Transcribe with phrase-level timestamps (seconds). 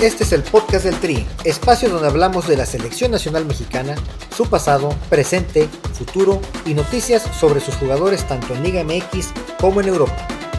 [0.00, 3.96] Este es el podcast del Tri, espacio donde hablamos de la selección nacional mexicana,
[4.30, 9.88] su pasado, presente, futuro y noticias sobre sus jugadores tanto en Liga MX como en
[9.88, 10.14] Europa.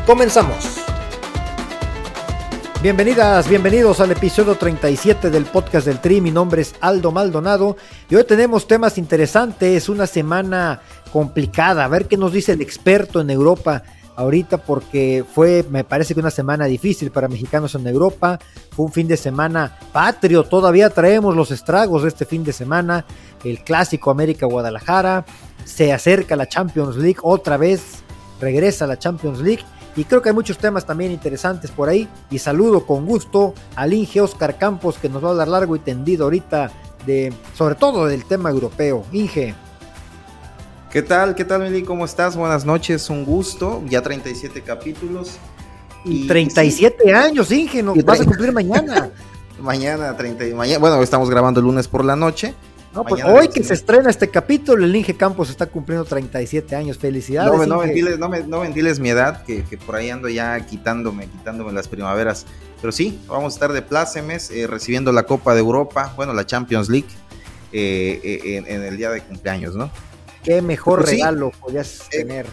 [0.06, 0.82] Comenzamos.
[2.84, 6.20] Bienvenidas, bienvenidos al episodio 37 del podcast del Tri.
[6.20, 7.78] Mi nombre es Aldo Maldonado
[8.10, 10.82] y hoy tenemos temas interesantes, una semana
[11.14, 13.84] complicada, a ver qué nos dice el experto en Europa
[14.20, 18.38] ahorita porque fue, me parece que una semana difícil para mexicanos en Europa,
[18.72, 23.06] fue un fin de semana patrio, todavía traemos los estragos de este fin de semana,
[23.46, 25.26] el clásico América Guadalajara,
[25.64, 28.04] se acerca la Champions League, otra vez
[28.42, 29.64] regresa la Champions League.
[29.96, 32.08] Y creo que hay muchos temas también interesantes por ahí.
[32.30, 35.80] Y saludo con gusto al Inge Oscar Campos que nos va a hablar largo y
[35.80, 36.72] tendido ahorita
[37.06, 39.04] de, sobre todo del tema europeo.
[39.12, 39.56] Inge.
[40.92, 41.36] ¿Qué tal?
[41.36, 41.84] ¿Qué tal, Meli?
[41.84, 42.36] ¿Cómo estás?
[42.36, 43.84] Buenas noches, un gusto.
[43.88, 45.38] Ya 37 capítulos.
[46.04, 49.12] Y, 37 años, Inge, nos vas a cumplir mañana.
[49.62, 52.56] mañana, 30, mañana, bueno, estamos grabando el lunes por la noche.
[52.92, 56.98] No, pues hoy que se estrena este capítulo, el Inge Campos está cumpliendo 37 años.
[56.98, 57.52] Felicidades.
[57.52, 61.28] No, no, ventiles, no, no ventiles mi edad, que, que, por ahí ando ya quitándome,
[61.28, 62.48] quitándome las primaveras.
[62.82, 66.48] Pero sí, vamos a estar de plácemes, eh, recibiendo la Copa de Europa, bueno, la
[66.48, 67.10] Champions League,
[67.72, 69.92] eh, eh, en, en, el día de cumpleaños, ¿no?
[70.44, 72.46] Qué mejor pues regalo podías eh, tener.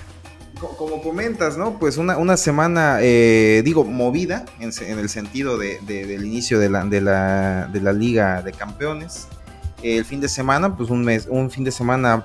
[0.59, 1.79] Como comentas, ¿no?
[1.79, 6.83] Pues una, una semana, eh, digo, movida en, el sentido de, del inicio de la,
[6.85, 9.29] de, la, de la Liga de Campeones.
[9.83, 12.25] El fin de semana, pues un mes, un fin de semana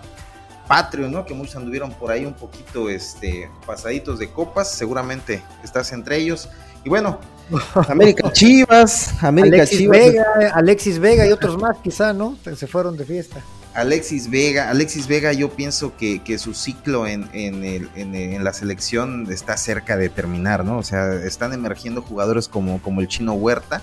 [0.65, 1.25] patrio, ¿no?
[1.25, 6.47] Que muchos anduvieron por ahí un poquito este, pasaditos de copas, seguramente estás entre ellos.
[6.85, 7.19] Y bueno,
[7.89, 9.99] América Chivas, América Alexis Chivas.
[9.99, 12.37] Vega, Alexis Vega y otros más quizá, ¿no?
[12.55, 13.41] Se fueron de fiesta.
[13.73, 18.51] Alexis Vega, Alexis Vega yo pienso que, que su ciclo en, en, el, en, la
[18.51, 20.77] selección está cerca de terminar, ¿no?
[20.77, 23.81] O sea, están emergiendo jugadores como, como el chino Huerta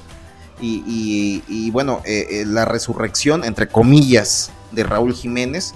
[0.60, 5.74] y, y, bueno, eh, eh, la resurrección, entre comillas, de Raúl Jiménez,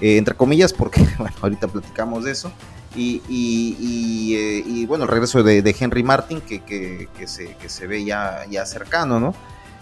[0.00, 2.52] eh, entre comillas porque, bueno, ahorita platicamos de eso,
[2.96, 7.88] y, y, bueno, el regreso de, de Henry Martin que, que, que, se, que se
[7.88, 9.34] ve ya, ya cercano, ¿no?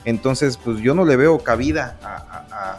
[0.04, 2.78] Entonces, pues yo no le veo cabida a, a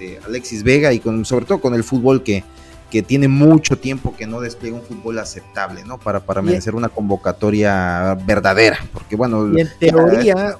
[0.00, 2.44] este, Alexis Vega y con, sobre todo con el fútbol que,
[2.90, 5.98] que tiene mucho tiempo que no despliega un fútbol aceptable, ¿no?
[5.98, 9.56] Para, para merecer una convocatoria verdadera, porque bueno...
[9.56, 10.56] Y en teoría,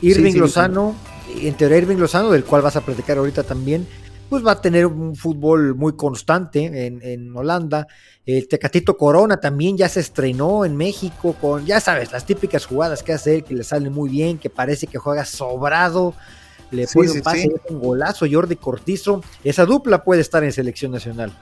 [0.00, 0.94] Irving sí, sí, Lozano,
[1.26, 1.46] sí.
[1.46, 3.86] en teoría Irving Lozano, del cual vas a platicar ahorita también,
[4.28, 7.86] pues va a tener un fútbol muy constante en, en Holanda.
[8.24, 13.02] El Tecatito Corona también ya se estrenó en México con, ya sabes, las típicas jugadas
[13.02, 16.14] que hace él, que le salen muy bien, que parece que juega sobrado,
[16.74, 17.52] le pone sí, un pase, sí.
[17.70, 21.32] un golazo, Jordi Cortizo, esa dupla puede estar en selección nacional.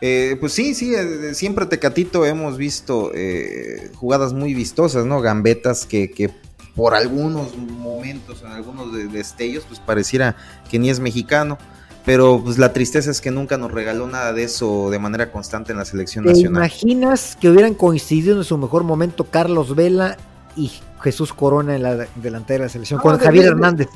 [0.00, 5.20] Eh, pues sí, sí, eh, siempre Tecatito hemos visto eh, jugadas muy vistosas, ¿no?
[5.20, 6.30] Gambetas que, que,
[6.74, 10.36] por algunos momentos, en algunos destellos, pues pareciera
[10.70, 11.58] que ni es mexicano.
[12.04, 15.72] Pero pues la tristeza es que nunca nos regaló nada de eso de manera constante
[15.72, 16.52] en la selección ¿Te nacional.
[16.52, 20.16] imaginas que hubieran coincidido en su mejor momento Carlos Vela
[20.56, 22.98] y Jesús Corona en la delantera de la selección?
[22.98, 23.88] No, con Javier de, Hernández.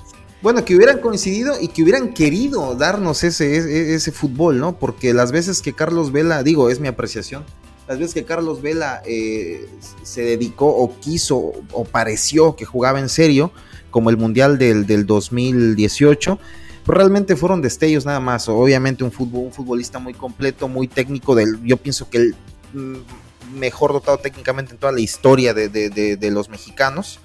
[0.43, 4.79] Bueno, que hubieran coincidido y que hubieran querido darnos ese, ese, ese, fútbol, ¿no?
[4.79, 7.45] Porque las veces que Carlos Vela, digo, es mi apreciación,
[7.91, 9.69] las veces que Carlos Vela eh,
[10.05, 13.51] se dedicó o quiso o pareció que jugaba en serio,
[13.91, 16.39] como el Mundial del, del 2018,
[16.85, 18.49] pues realmente fueron destellos nada más.
[18.49, 22.37] Obviamente un, futbolista muy completo, muy técnico, del, yo pienso que el
[22.75, 27.19] mm, mejor dotado técnicamente en toda la historia de, de los mexicanos.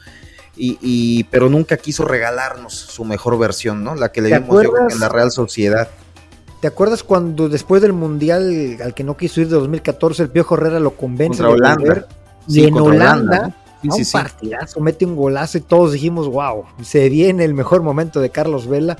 [0.57, 3.95] Y, y, pero nunca quiso regalarnos su mejor versión, ¿no?
[3.95, 5.89] La que le vimos yo, en la Real Sociedad.
[6.61, 10.55] ¿Te acuerdas cuando después del Mundial al que no quiso ir de 2014, el Piojo
[10.55, 11.75] Herrera lo convence contra Holanda.
[11.75, 12.07] De volver,
[12.47, 13.55] sí, y en Holanda, Holanda
[13.93, 17.81] sí, sí, un partidazo, mete un golazo y todos dijimos, wow, se viene el mejor
[17.81, 18.97] momento de Carlos Vela.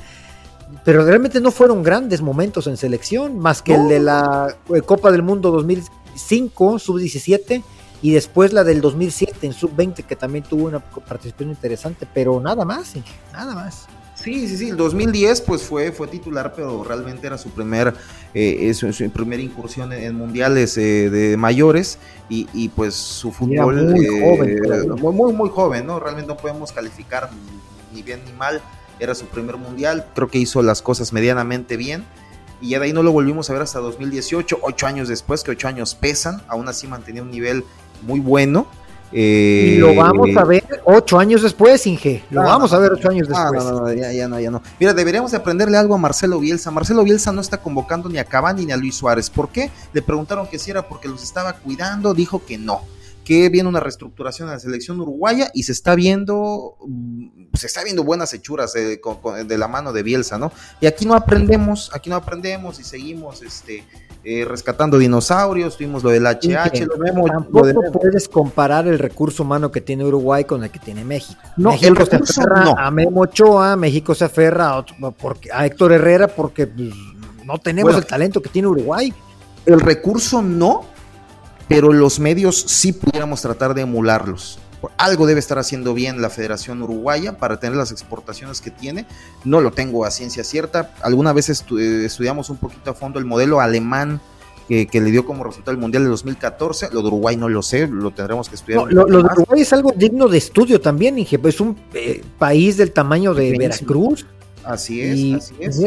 [0.84, 3.84] Pero realmente no fueron grandes momentos en selección, más que no.
[3.84, 4.56] el de la
[4.86, 7.64] Copa del Mundo 2005, sub-17,
[8.06, 12.64] y después la del 2007 en sub-20 que también tuvo una participación interesante, pero nada
[12.64, 12.94] más,
[13.34, 13.88] nada más.
[14.14, 17.96] Sí, sí, sí, el 2010 pues fue, fue titular, pero realmente era su primer
[18.36, 21.98] eh, su, su, primera incursión en, en mundiales eh, de mayores
[22.30, 26.00] y, y, pues su fútbol muy, eh, joven, muy, muy, muy joven, ¿no?
[26.00, 27.32] Realmente no podemos calificar
[27.92, 28.62] ni bien ni mal,
[29.00, 32.06] era su primer mundial, creo que hizo las cosas medianamente bien
[32.62, 35.50] y ya de ahí no lo volvimos a ver hasta 2018, ocho años después, que
[35.50, 37.64] ocho años pesan, aún así mantenía un nivel
[38.06, 38.68] muy bueno.
[39.12, 42.24] Eh, y lo vamos a ver ocho años después, Inge.
[42.32, 43.64] Lo no, vamos no, a ver ocho años después.
[43.64, 44.62] No, no, ya, ya, no, ya no.
[44.80, 46.72] Mira, deberíamos de aprenderle algo a Marcelo Bielsa.
[46.72, 49.30] Marcelo Bielsa no está convocando ni a Cavani ni a Luis Suárez.
[49.30, 49.72] ¿Por qué?
[49.94, 52.82] Le preguntaron que si era porque los estaba cuidando, dijo que no.
[53.26, 57.84] Que viene una reestructuración en la selección uruguaya y se está viendo, mm, se está
[57.84, 59.02] viendo buenas hechuras de,
[59.46, 60.52] de la mano de Bielsa, ¿no?
[60.80, 63.84] Y aquí no aprendemos, aquí no aprendemos y seguimos este,
[64.24, 67.30] eh, rescatando dinosaurios, tuvimos lo del HH, lo vemos.
[67.30, 71.40] Tampoco puedes comparar el recurso humano que tiene Uruguay con el que tiene México.
[71.58, 76.28] No, México se aferra a Memo Ochoa, México se aferra a, porque, a Héctor Herrera
[76.28, 76.94] porque pues,
[77.44, 79.14] no tenemos el talento que tiene Uruguay.
[79.66, 80.86] El recurso no,
[81.68, 84.60] pero los medios sí pudiéramos tratar de emularlos.
[84.98, 89.08] Algo debe estar haciendo bien la Federación Uruguaya para tener las exportaciones que tiene.
[89.44, 90.94] No lo tengo a ciencia cierta.
[91.02, 94.22] Alguna vez eh, estudiamos un poquito a fondo el modelo alemán
[94.68, 96.90] que, le dio como resultado el Mundial de 2014.
[96.92, 98.92] Lo de Uruguay no lo sé, lo tendremos que estudiar.
[98.92, 101.40] lo, de Uruguay es algo digno de estudio también, Inge.
[101.44, 104.26] Es un eh, país del tamaño de Veracruz.
[104.64, 105.80] Así es, así es.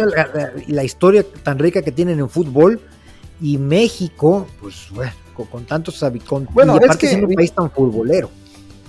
[0.69, 2.81] La, historia tan rica que tienen en fútbol.
[3.41, 5.13] Y México, pues bueno,
[5.45, 8.31] con, tantos con, bueno, y aparte es que, un país tan futbolero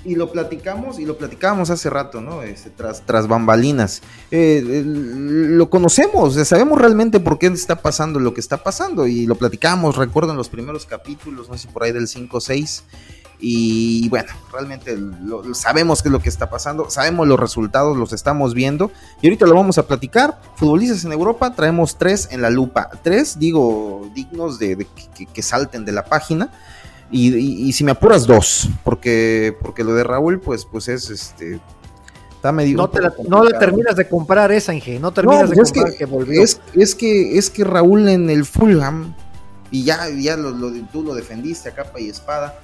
[0.06, 2.42] y lo platicamos y lo platicábamos hace rato, ¿no?
[2.42, 4.02] Este, tras, tras bambalinas.
[4.32, 9.36] Eh, lo conocemos, sabemos realmente por qué está pasando lo que está pasando y lo
[9.36, 12.84] platicamos, recuerdo en los primeros capítulos, no sé si por ahí del 5 o 6.
[13.42, 18.12] Y bueno, realmente lo, sabemos qué es lo que está pasando, sabemos los resultados, los
[18.12, 18.92] estamos viendo.
[19.22, 20.42] Y ahorita lo vamos a platicar.
[20.56, 22.90] Futbolistas en Europa, traemos tres en la lupa.
[23.02, 24.86] Tres, digo, dignos de,
[25.34, 26.52] que, salten de la página.
[27.12, 28.70] Y, si me apuras, dos.
[28.84, 31.62] Porque, porque lo de Raúl, pues, pues es este.
[32.36, 32.76] Está medio.
[32.76, 35.00] No, te la, no terminas de comprar esa, Inge.
[35.00, 36.44] No terminas de pues comprar que, volvió.
[36.44, 36.60] Es,
[36.96, 39.16] que, es que Raúl en el Fulham,
[39.72, 40.54] y ya, ya lo,
[40.92, 42.60] tú lo defendiste a capa y espada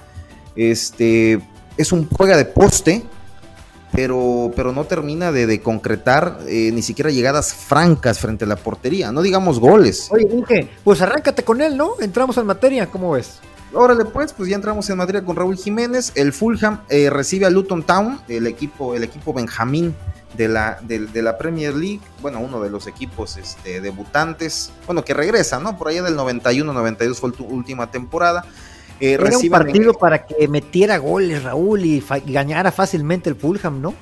[0.56, 1.40] este,
[1.76, 3.04] es un juega de poste,
[3.92, 9.12] pero, pero no termina de, concretar eh, ni siquiera llegadas francas frente a la portería,
[9.12, 10.08] no digamos goles.
[10.10, 11.92] Oye, Inge, pues arráncate con él, ¿no?
[12.00, 13.40] Entramos en materia, ¿cómo ves?
[13.72, 16.12] Órale, pues, pues ya entramos en materia con Raúl Jiménez.
[16.14, 19.94] El Fulham eh, recibe a Luton Town, el equipo, el equipo Benjamín
[20.36, 25.14] de la, de, la Premier League, bueno, uno de los equipos este, debutantes, bueno, que
[25.14, 25.78] regresa, ¿no?
[25.78, 28.44] Por allá del 91-92 fue su última temporada.
[29.00, 33.94] Eh, Era un partido para que metiera goles Raúl y, ganara fácilmente el Fulham, ¿no?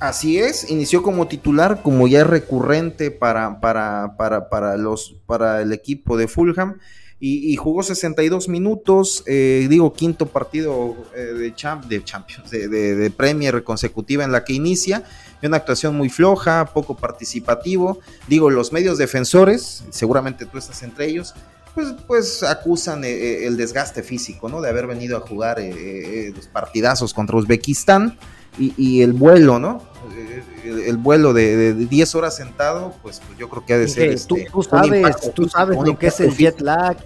[0.00, 5.60] Así es, inició como titular, como ya es recurrente para, para, para, para, los, para
[5.60, 6.78] el equipo de Fulham.
[7.20, 13.10] Y, jugó 62 minutos, eh, digo, quinto partido eh, de, champ, de Champions, de, de,
[13.10, 15.02] Premier consecutiva en la que inicia,
[15.42, 17.98] una actuación muy floja, poco participativo,
[18.28, 21.34] digo, los medios defensores, seguramente tú estás entre ellos,
[21.78, 24.60] pues, pues acusan eh, eh, el desgaste físico, ¿no?
[24.60, 28.18] De haber venido a jugar eh, los partidazos contra Uzbekistán
[28.58, 29.80] y, el vuelo, ¿no?
[30.64, 34.08] El, vuelo de, 10 horas sentado, pues, pues, yo creo que ha de ser.
[34.08, 36.96] Este, tú, sabes, tú sabes lo que es el jet lag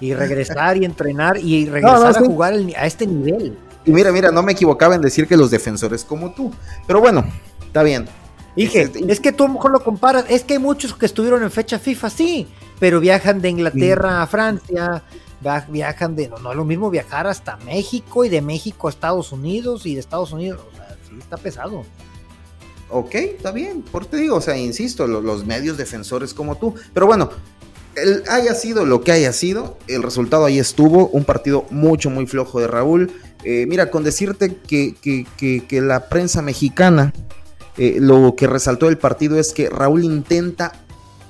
[0.00, 3.58] y, regresar y entrenar y regresar a jugar a este nivel.
[3.84, 6.52] Y mira, mira, no me equivocaba en decir que los defensores como tú.
[6.86, 7.24] Pero bueno,
[7.66, 8.06] está bien.
[8.54, 11.42] Dije, es que tú a lo mejor lo comparas, es que hay muchos que estuvieron
[11.42, 12.46] en fecha FIFA, sí,
[12.78, 15.02] pero viajan de Inglaterra a Francia,
[15.68, 19.32] viajan de, no, no es lo mismo viajar hasta México y de México a Estados
[19.32, 21.84] Unidos y de Estados Unidos, o sea, sí está pesado.
[22.90, 27.06] Ok, está bien, por te digo, o sea, insisto, los, medios defensores como tú, pero
[27.06, 27.30] bueno,
[27.96, 32.26] el, haya sido lo que haya sido, el resultado ahí estuvo, un partido mucho, muy
[32.26, 33.10] flojo de Raúl.
[33.44, 37.14] Eh, mira, con decirte que, que, la prensa mexicana,
[37.76, 40.72] eh, lo que resaltó del partido es que Raúl intenta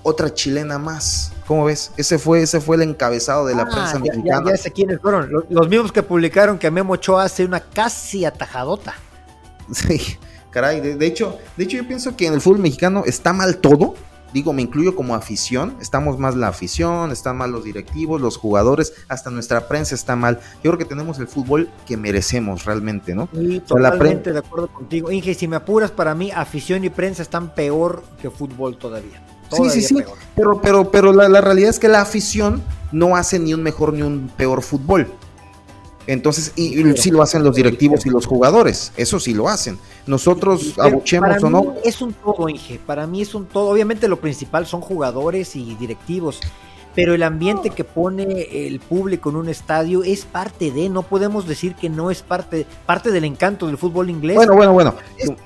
[0.02, 1.32] otra chilena más.
[1.46, 1.92] ¿Cómo ves?
[1.96, 4.50] Ese fue, ese fue el encabezado de la ah, prensa mexicana.
[4.50, 5.30] Ya, sé quiénes fueron.
[5.48, 8.94] Los, mismos que publicaron que Memo Ochoa hace una casi atajadota.
[9.72, 10.18] Sí,
[10.50, 10.80] caray.
[10.80, 13.94] De, hecho, de hecho, yo pienso que en el fútbol mexicano está mal todo.
[14.32, 15.76] Digo, me incluyo como afición.
[15.80, 20.40] Estamos más la afición, están mal los directivos, los jugadores, hasta nuestra prensa está mal.
[20.62, 23.28] Yo creo que tenemos el fútbol que merecemos realmente, ¿no?
[23.34, 25.10] Sí, totalmente de acuerdo contigo.
[25.10, 29.22] Inge, si me apuras, para mí afición y prensa están peor que fútbol todavía
[29.56, 29.96] sí, sí, sí.
[30.34, 34.02] Pero, pero, pero la, realidad es que la afición no hace ni un mejor ni
[34.02, 35.08] un peor fútbol.
[36.06, 39.78] Entonces, y, sí lo hacen los directivos y los jugadores, eso sí lo hacen.
[40.06, 41.74] Nosotros abuchemos o no.
[41.84, 43.70] Es un todo, Inge, para mí es un todo.
[43.70, 46.40] Obviamente lo principal son jugadores y directivos,
[46.94, 51.46] pero el ambiente que pone el público en un estadio es parte de, no podemos
[51.46, 54.36] decir que no es parte, parte del encanto del fútbol inglés.
[54.36, 54.94] Bueno, bueno, bueno.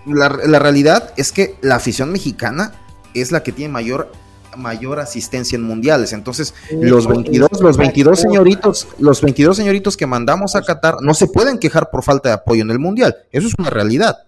[0.07, 2.73] La, la realidad es que la afición mexicana
[3.13, 4.11] es la que tiene mayor
[4.57, 6.13] mayor asistencia en mundiales.
[6.13, 11.27] Entonces, los 22, los 22 señoritos, los 22 señoritos que mandamos a Qatar no se
[11.27, 13.17] pueden quejar por falta de apoyo en el mundial.
[13.31, 14.27] Eso es una realidad.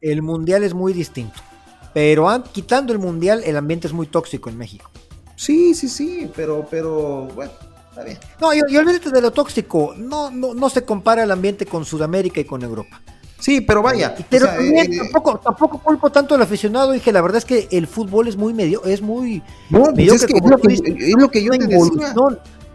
[0.00, 1.40] El mundial es muy distinto.
[1.94, 4.90] Pero quitando el mundial, el ambiente es muy tóxico en México.
[5.34, 7.52] Sí, sí, sí, pero, pero, bueno,
[8.40, 9.94] No, y, y, olvídate de lo tóxico.
[9.96, 13.00] No, no, no se compara el ambiente con Sudamérica y con Europa.
[13.46, 14.12] Sí, pero vaya.
[14.28, 17.86] Pero también, eh, tampoco, tampoco culpo tanto al aficionado, dije, la verdad es que el
[17.86, 21.30] fútbol es muy medio, es muy no, pues es, que, es, lo que, es, lo
[21.30, 22.12] que, yo te decía.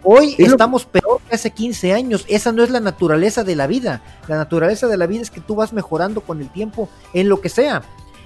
[0.02, 2.26] Hoy estamos peor que hace 15 años.
[2.30, 4.02] Esa no es la naturaleza de la vida.
[4.30, 7.42] La naturaleza de la vida es que tú vas mejorando con el tiempo en lo
[7.42, 7.82] que sea.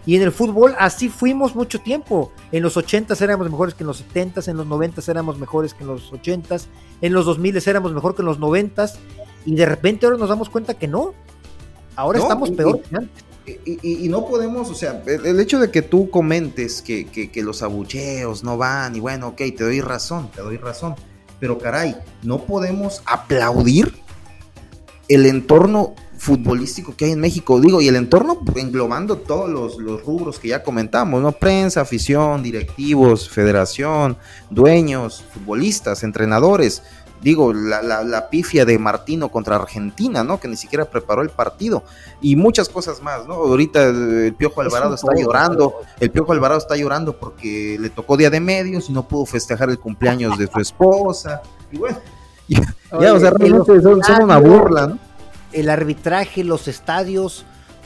[0.06, 2.32] Y en el fútbol así fuimos mucho tiempo.
[2.52, 5.82] En los 80 éramos mejores que en los 70 en los 90 éramos mejores que
[5.82, 6.58] en los 80
[7.02, 8.86] en los 2000 éramos mejor que en los 90
[9.48, 11.16] y de repente ahora nos damos cuenta que no.
[11.96, 13.26] Ahora estamos peor que antes.
[13.64, 18.44] Y, no podemos, o sea, el, hecho de que tú comentes que, que, los abucheos
[18.44, 20.96] no van y bueno, ok, te doy razón, te doy razón,
[21.40, 23.94] pero caray, no podemos aplaudir
[25.10, 30.04] el entorno futbolístico que hay en México, digo, y el entorno englobando todos los, los,
[30.04, 31.32] rubros que ya comentamos, ¿no?
[31.32, 34.18] Prensa, afición, directivos, federación,
[34.50, 36.82] dueños, futbolistas, entrenadores.
[37.22, 40.40] Digo, la, la, pifia de Martino contra Argentina, ¿no?
[40.40, 41.84] Que ni siquiera preparó el partido.
[42.22, 43.34] Y muchas cosas más, ¿no?
[43.34, 45.76] Ahorita el, Piojo Alvarado está llorando.
[46.00, 49.70] El Piojo Alvarado está llorando porque le tocó día de medios y no pudo festejar
[49.70, 51.42] el cumpleaños de su esposa.
[51.72, 51.98] Y bueno,
[52.48, 55.00] ya, o sea, realmente son una burla, ¿no?
[55.56, 57.46] el arbitraje, los estadios,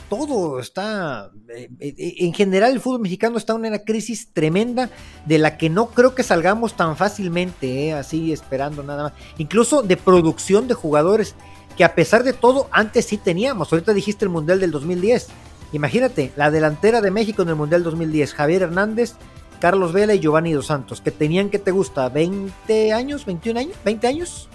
[0.10, 4.90] todo está, eh, eh, en general el fútbol mexicano está en una crisis tremenda
[5.26, 9.84] de la que no creo que salgamos tan fácilmente, eh, así esperando nada más, incluso
[9.84, 11.36] de producción de jugadores,
[11.78, 15.28] que a pesar de todo antes sí teníamos, ahorita dijiste el Mundial del 2010,
[15.72, 19.14] imagínate, la delantera de México en el Mundial 2010, Javier Hernández,
[19.62, 23.76] Carlos Vela y Giovanni Dos Santos, que tenían que te gusta, 20 años, 21 años,
[23.86, 24.50] 20 años,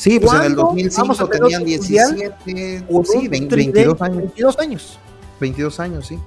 [0.00, 4.16] Sí, pues en el 2005 tenían 17, o sí, 22 años.
[4.16, 4.98] 22 años.
[5.38, 6.18] 22 años, sí.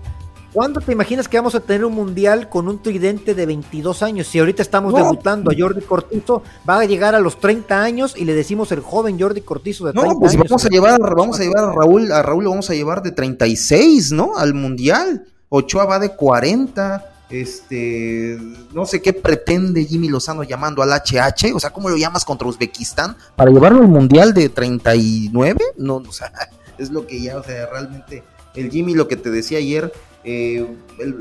[0.53, 4.27] ¿Cuándo te imaginas que vamos a tener un mundial con un tridente de 22 años?
[4.27, 8.25] Si ahorita estamos debutando a Jordi Cortizo, va a llegar a los 30 años y
[8.25, 11.43] le decimos el joven Jordi Cortizo de 30 No, pues vamos a llevar, vamos a
[11.43, 14.37] llevar a Raúl, a Raúl lo vamos a llevar de 36, ¿no?
[14.37, 15.25] Al mundial.
[15.49, 17.12] Ochoa va de 40.
[17.33, 18.37] Este,
[18.75, 22.47] no sé qué pretende Jimmy Lozano llamando al HH, o sea, ¿cómo lo llamas contra
[22.47, 23.17] Uzbekistán?
[23.35, 26.31] Para llevarlo al Mundial de 39, no, o sea,
[26.77, 28.23] es lo que ya, o sea, realmente,
[28.53, 29.91] el Jimmy, lo que te decía ayer,
[30.23, 30.63] eh,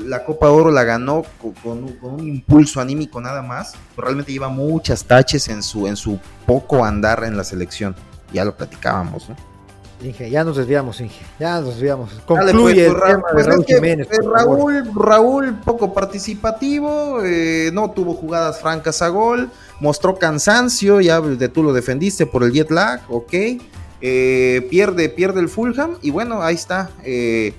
[0.05, 1.23] la Copa Oro la ganó
[1.63, 6.19] con, un impulso anímico nada más, pero realmente lleva muchas taches en su, en su
[6.45, 7.95] poco andar en la selección,
[8.31, 9.52] ya lo platicábamos, ¿no?
[10.03, 12.11] Inge, ya nos desviamos, Inge, ya nos desviamos.
[12.25, 14.07] Concluye pues, el pues, Raúl Jiménez.
[14.23, 21.49] Raúl, Raúl, poco participativo, eh, no tuvo jugadas francas a gol, mostró cansancio, ya de
[21.49, 23.33] tú lo defendiste por el jet lag, ok.
[24.05, 26.89] Eh, pierde, pierde el Fulham y bueno, ahí está.
[27.05, 27.53] Eh,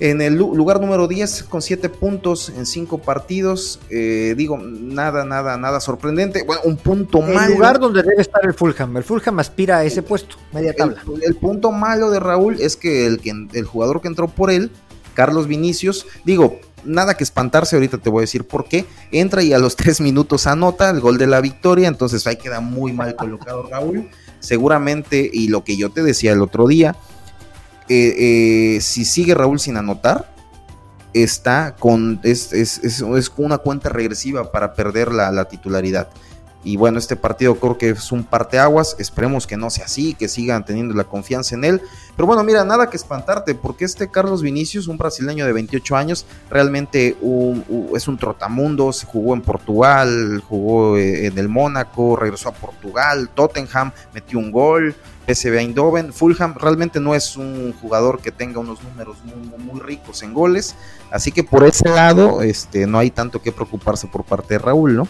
[0.00, 3.80] en el lugar número 10 con 7 puntos en 5 partidos.
[3.90, 6.42] Eh, digo, nada, nada, nada sorprendente.
[6.44, 7.46] Bueno, un punto malo.
[7.46, 8.96] El lugar donde debe estar el Fulham.
[8.96, 11.02] El Fulham aspira a ese puesto, media tabla.
[11.22, 13.20] El, punto malo de Raúl es que el,
[13.52, 14.70] el jugador que entró por él,
[15.14, 18.86] Carlos Vinicius, digo, nada que espantarse, ahorita te voy a decir por qué.
[19.12, 22.60] Entra y a los 3 minutos anota el gol de la victoria, entonces ahí queda
[22.60, 24.08] muy mal colocado Raúl.
[24.40, 26.96] Seguramente, y lo que yo te decía el otro día,
[27.88, 30.32] eh, eh, si sigue Raúl sin anotar,
[31.12, 36.08] está con es, es, es, una cuenta regresiva para perder la, titularidad.
[36.66, 38.96] Y bueno, este partido creo que es un parteaguas.
[38.98, 41.82] Esperemos que no sea así, que sigan teniendo la confianza en él.
[42.16, 46.24] Pero bueno, mira, nada que espantarte, porque este Carlos Vinicius, un brasileño de 28 años,
[46.48, 47.18] realmente
[47.94, 48.94] es un trotamundo.
[48.94, 54.50] Se jugó en Portugal, jugó eh, en el Mónaco, regresó a Portugal, Tottenham, metió un
[54.50, 54.96] gol.
[55.26, 56.12] PSV Eindhoven.
[56.12, 60.76] Fulham realmente no es un jugador que tenga unos números muy, ricos en goles,
[61.10, 64.96] así que por ese lado este, no hay tanto que preocuparse por parte de Raúl,
[64.96, 65.08] ¿no?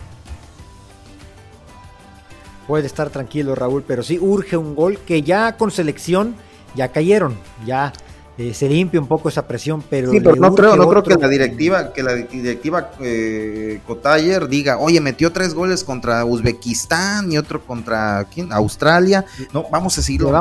[2.67, 6.35] Puede estar tranquilo Raúl, pero sí urge un gol que ya con selección
[6.75, 7.93] ya cayeron, ya
[8.37, 10.11] eh, se limpia un poco esa presión, pero...
[10.11, 14.79] Sí, pero no creo, no creo que la directiva, que la directiva eh, Kotayer diga,
[14.79, 18.53] oye, metió tres goles contra Uzbekistán y otro contra ¿quién?
[18.53, 19.25] Australia.
[19.53, 20.33] No, vamos a seguirlo.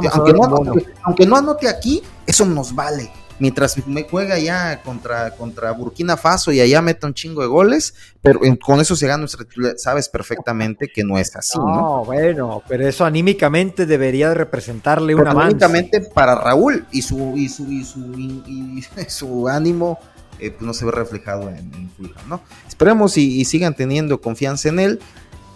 [1.04, 3.12] aunque no anote aquí, eso nos vale
[3.44, 7.94] mientras me juega ya contra, contra Burkina Faso y allá meta un chingo de goles,
[8.22, 9.46] pero con eso se gana nuestra
[9.76, 11.66] sabes perfectamente que no es así, ¿no?
[11.66, 15.42] No, bueno, pero eso anímicamente debería representarle un avance.
[15.42, 20.00] Anímicamente para Raúl y su, y su, y su, su ánimo
[20.40, 22.42] eh, pues no se ve reflejado en, en Fulham, ¿no?
[22.66, 25.00] Esperemos y, sigan teniendo confianza en él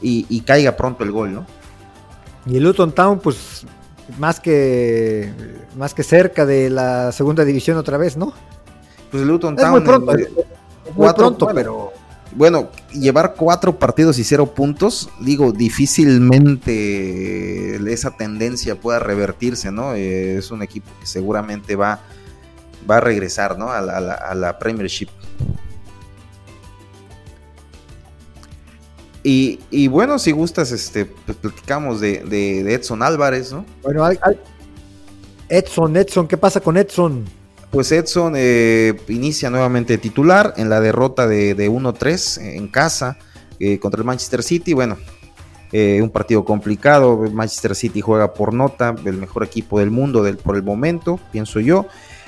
[0.01, 1.48] y, y caiga pronto el gol, ¿no?
[2.46, 3.65] Y el Luton Town, pues
[4.18, 5.32] más que
[5.76, 8.34] más que cerca de la segunda división otra vez, ¿no?
[9.12, 9.68] Pues Luton Town.
[9.68, 10.14] Es muy pronto,
[10.96, 11.94] muy pronto pero.
[12.36, 19.96] bueno, llevar cuatro partidos y cero puntos, digo, difícilmente esa tendencia pueda revertirse, ¿no?
[19.96, 22.02] Eh, es un equipo que seguramente va,
[22.90, 23.72] va a regresar, ¿no?
[23.72, 25.10] A la, a la, Premiership.
[29.29, 33.65] Y, bueno, si gustas, este, pues platicamos de, Edson Álvarez, ¿no?
[33.84, 34.07] Bueno,
[35.50, 37.25] Edson, Edson, ¿qué pasa con Edson?
[37.69, 43.17] Pues Edson eh, inicia nuevamente titular en la derrota de, 1-3 en casa
[43.60, 44.72] eh, contra el Manchester City.
[44.72, 44.98] Bueno,
[45.74, 47.17] eh, un partido complicado.
[47.17, 51.60] Manchester City juega por nota, el mejor equipo del mundo del, por el momento, pienso
[51.60, 51.86] yo.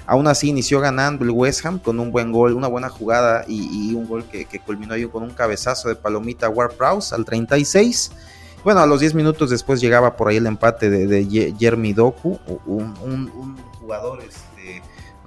[0.09, 3.93] Aún así inició ganando el West Ham con un buen gol, una buena jugada y,
[3.93, 8.11] un gol que, culminó yo con un cabezazo de palomita Ward Prowse al 36.
[8.63, 13.55] Bueno, a los 10 minutos después llegaba por ahí el empate de, Jeremy Doku, un,
[13.79, 14.81] jugador este,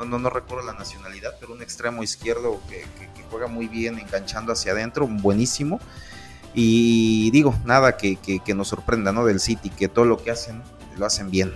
[0.05, 2.85] no, no, recuerdo la nacionalidad, pero un extremo izquierdo que,
[3.31, 5.79] juega muy bien enganchando hacia adentro, buenísimo.
[6.55, 8.19] Y digo, nada que,
[8.57, 9.25] nos sorprenda, ¿no?
[9.25, 10.61] Del City, que todo lo que hacen,
[10.99, 11.53] lo hacen bien.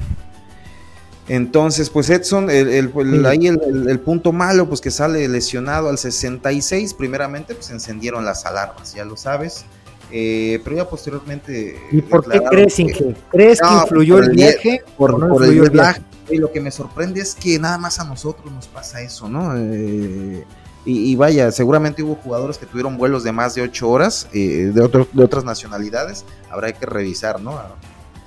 [1.28, 7.54] Entonces, pues Edson, el, ahí el, punto malo, pues que sale lesionado al 66, primeramente,
[7.54, 9.64] pues encendieron las alarmas, ya lo sabes.
[10.12, 11.80] Eh, pero ya posteriormente.
[11.90, 14.82] ¿Y por qué crees, que, ¿crees que influyó el viaje?
[14.96, 16.02] Por, no el viaje.
[16.30, 19.52] Y lo que me sorprende es que nada más a nosotros nos pasa eso, ¿no?
[19.56, 20.44] Eh,
[20.84, 25.06] y, vaya, seguramente hubo jugadores que tuvieron vuelos de más de ocho horas eh, de,
[25.12, 26.24] de otras nacionalidades.
[26.48, 27.58] Habrá que revisar, ¿no?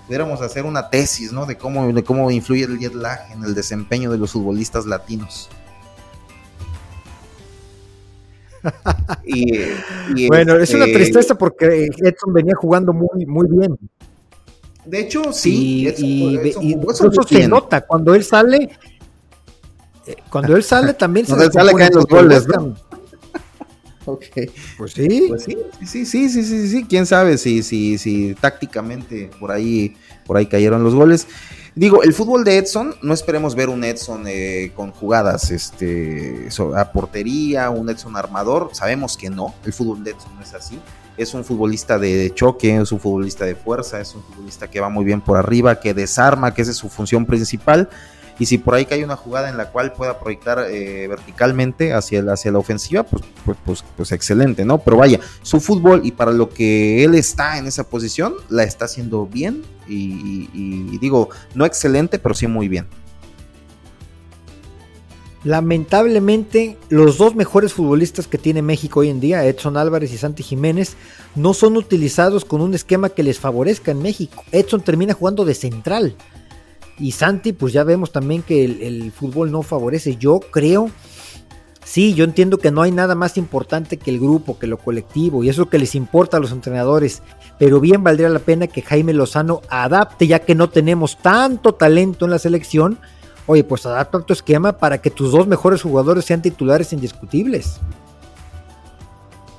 [0.10, 1.46] Pudiéramos hacer una tesis, ¿no?
[1.46, 5.52] De cómo, de cómo influye el jet lag en el desempeño de los futbolistas latinos.
[9.24, 13.78] y, bueno, es una este, tristeza porque Edson venía jugando muy, muy bien.
[14.84, 15.94] De hecho, sí.
[16.00, 17.82] Y, eso se nota.
[17.82, 18.68] Cuando él sale,
[20.08, 22.74] eh, cuando él sale también se Cuando sale caen los goles, ¿no?
[24.10, 24.52] Ok.
[24.78, 25.26] Pues sí.
[25.28, 29.96] Pues sí, sí, sí, sí, sí, sí, quién sabe si, si, si tácticamente por ahí,
[30.26, 31.28] por ahí cayeron los goles.
[31.76, 36.92] Digo, el fútbol de Edson, no esperemos ver un Edson eh, con jugadas este, a
[36.92, 40.80] portería, un Edson armador, sabemos que no, el fútbol de Edson no es así
[41.20, 44.88] es un futbolista de choque, es un futbolista de fuerza, es un futbolista que va
[44.88, 47.90] muy bien por arriba, que desarma, que esa es su función principal.
[48.40, 52.24] Y si por ahí hay una jugada en la cual pueda proyectar eh, verticalmente hacia,
[52.32, 54.78] hacia la ofensiva, pues, pues, pues, pues, excelente, ¿no?
[54.80, 58.86] Pero vaya, su fútbol y para lo que él está en esa posición, la está
[58.86, 62.88] haciendo bien y digo, no excelente, pero sí muy bien.
[65.44, 70.44] Lamentablemente, los dos mejores futbolistas que tiene México hoy en día, Edson Álvarez y Santi
[70.44, 70.98] Jiménez,
[71.36, 74.44] no son utilizados con un esquema que les favorezca en México.
[74.52, 76.16] Edson termina jugando de central.
[77.00, 80.18] Y Santi, pues ya vemos también que el, fútbol no favorece.
[80.18, 80.92] Yo creo,
[81.84, 85.44] sí, yo entiendo que no hay nada más importante que el grupo, que lo colectivo,
[85.44, 87.24] y eso que les importa a los entrenadores.
[87.58, 92.26] Pero bien valdría la pena que Jaime Lozano adapte, ya que no tenemos tanto talento
[92.26, 93.00] en la selección
[93.50, 97.80] Oye, pues adapta tu esquema para que tus dos mejores jugadores sean titulares indiscutibles.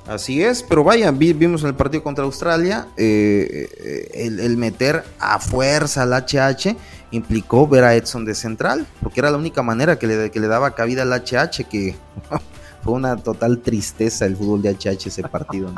[0.07, 5.39] Así es, pero vaya, vimos en el partido contra Australia, eh, eh, el, meter a
[5.39, 6.75] fuerza al HH
[7.11, 10.47] implicó ver a Edson de central, porque era la única manera que le, que le
[10.47, 11.95] daba cabida al HH, que
[12.83, 15.71] fue una total tristeza el fútbol de HH ese partido.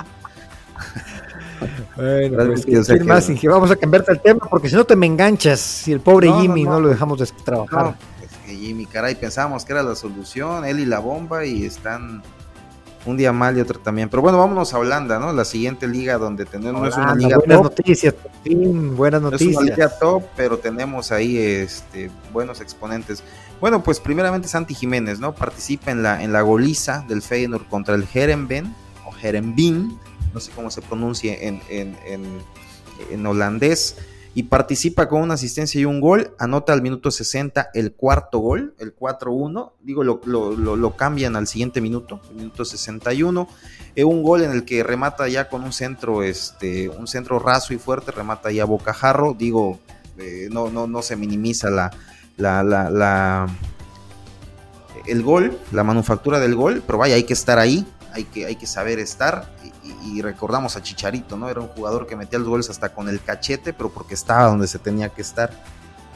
[1.95, 5.59] Bueno, pues, más, vamos a cambiarte el tema porque si no te me enganchas.
[5.59, 7.95] Si el pobre Jimmy no, lo dejamos de trabajar.
[8.45, 12.21] Jimmy, caray, pensábamos que era la solución, él y la bomba, y están
[13.06, 14.10] un día mal y otro también.
[14.10, 15.34] Pero bueno, vámonos a Holanda, ¿no?
[15.34, 18.16] La siguiente liga donde tenemos no es una liga buenas noticias,
[18.96, 19.52] buenas noticias.
[19.52, 23.24] es una liga top, pero tenemos ahí este buenos exponentes.
[23.60, 25.34] Bueno, pues primeramente Santi Jiménez, ¿no?
[25.34, 28.74] Participa en la en la goliza del Feyenoord contra el Herenben
[29.06, 30.00] o Herenbin
[30.34, 33.98] no sé cómo se pronuncie en, en, holandés,
[34.36, 38.74] y participa con una asistencia y un gol, anota al minuto 60 el cuarto gol,
[38.80, 43.48] el 4-1, digo, lo, lo, cambian al siguiente minuto, el minuto 61,
[43.96, 47.74] eh, un gol en el que remata ya con un centro, este, un centro raso
[47.74, 49.80] y fuerte, remata ya bocajarro, digo,
[50.17, 51.91] eh, no, no, no se minimiza la,
[52.38, 53.48] la, la, la,
[55.06, 58.56] el gol, la manufactura del gol, pero vaya, hay que estar ahí, hay que, hay
[58.56, 59.52] que saber estar
[60.06, 61.49] y, recordamos a Chicharito, ¿no?
[61.49, 64.67] Era un jugador que metía los goles hasta con el cachete, pero porque estaba donde
[64.67, 65.52] se tenía que estar.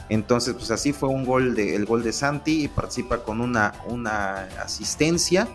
[0.08, 3.74] Entonces, pues así fue un gol de, el gol de Santi y participa con una,
[3.86, 5.48] una asistencia.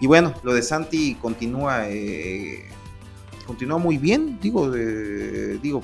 [0.00, 2.68] Y bueno, lo de Santi continúa, eh,
[3.46, 5.80] continúa muy bien, digo, digo,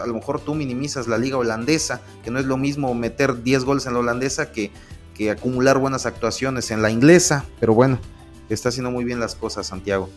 [0.00, 3.64] a lo mejor tú minimizas la liga holandesa, que no es lo mismo meter 10
[3.64, 4.70] goles en la holandesa que,
[5.14, 7.98] que acumular buenas actuaciones en la inglesa, pero bueno,
[8.48, 10.08] está haciendo muy bien las cosas Santiago.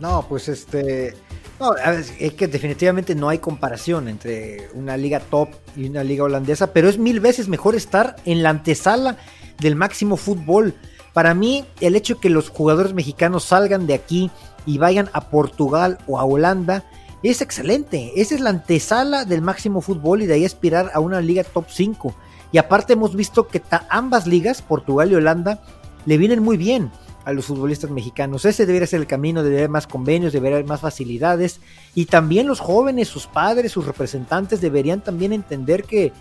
[0.00, 1.14] No, pues este.
[1.60, 6.72] No, es que definitivamente no hay comparación entre una liga top y una liga holandesa,
[6.72, 9.16] pero es mil veces mejor estar en la antesala
[9.60, 10.74] del máximo fútbol.
[11.12, 14.30] Para mí, el hecho de que los jugadores mexicanos salgan de aquí
[14.66, 16.84] y vayan a Portugal o a Holanda
[17.22, 18.12] es excelente.
[18.16, 21.66] Esa es la antesala del máximo fútbol y de ahí aspirar a una liga top
[21.68, 22.14] 5.
[22.52, 25.62] Y aparte hemos visto que ambas ligas, Portugal y Holanda,
[26.04, 26.90] le vienen muy bien
[27.24, 28.44] a los futbolistas mexicanos.
[28.44, 31.60] Ese debería ser el camino, debería haber más convenios, debería haber más facilidades.
[31.94, 36.12] Y también los jóvenes, sus padres, sus representantes deberían también entender que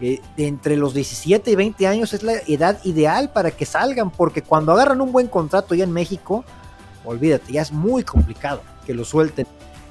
[0.00, 4.42] eh, entre los 17 y 20 años es la edad ideal para que salgan, porque
[4.42, 6.44] cuando agarran un buen contrato ya en México,
[7.04, 9.46] olvídate, ya es muy complicado que lo suelten.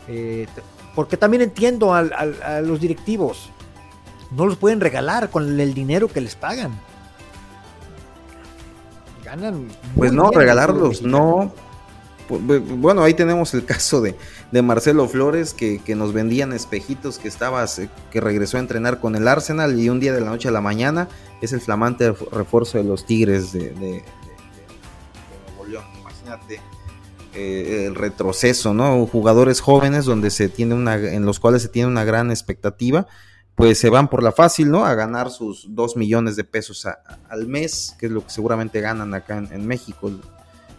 [0.08, 0.47] Eh,
[0.95, 3.49] porque también entiendo a los directivos,
[4.32, 6.72] no los pueden regalar con el dinero que les pagan.
[9.24, 9.67] Ganan.
[9.96, 11.54] Pues no, regalarlos, no.
[12.30, 14.15] Bueno, ahí tenemos el caso de,
[14.62, 17.65] Marcelo Flores, que, nos vendían espejitos, que estaba,
[18.10, 20.62] que regresó a entrenar con el Arsenal y un día de la noche a la
[20.62, 21.10] mañana
[21.41, 24.04] es el flamante refuerzo de los Tigres de,
[25.58, 25.84] Nuevo León.
[26.00, 26.62] Imagínate
[27.34, 29.06] eh, el retroceso, ¿no?
[29.08, 33.08] Jugadores jóvenes donde se tiene una, en los cuales se tiene una gran expectativa
[33.62, 34.88] pues se van por la fácil, ¿no?
[34.88, 36.88] A ganar sus dos millones de pesos
[37.30, 40.10] al mes, que es lo que seguramente ganan acá en, México,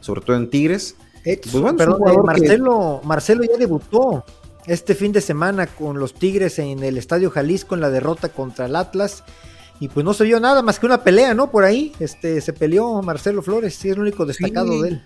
[0.01, 0.97] sobre todo en Tigres.
[1.25, 4.25] Eh, pues perdón, eh, Marcelo, Marcelo ya debutó
[4.67, 8.67] este fin de semana con los Tigres en el Estadio Jalisco en la derrota contra
[8.67, 9.23] el Atlas.
[9.79, 11.53] Y pues no se vio nada más que una pelea, ¿no?
[11.53, 15.03] Por ahí, este, se peleó Marcelo Flores, sí es el único destacado de él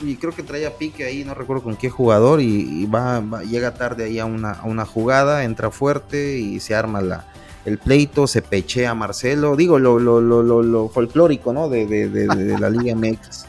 [0.00, 3.74] y creo que trae a pique ahí, no recuerdo con qué jugador, y, va, llega
[3.74, 7.26] tarde ahí a una, una, jugada, entra fuerte y se arma la,
[7.64, 11.68] el pleito, se pechea a Marcelo, digo, lo, lo, lo, lo, folclórico, ¿no?
[11.68, 13.46] De, de, de, la Liga MX.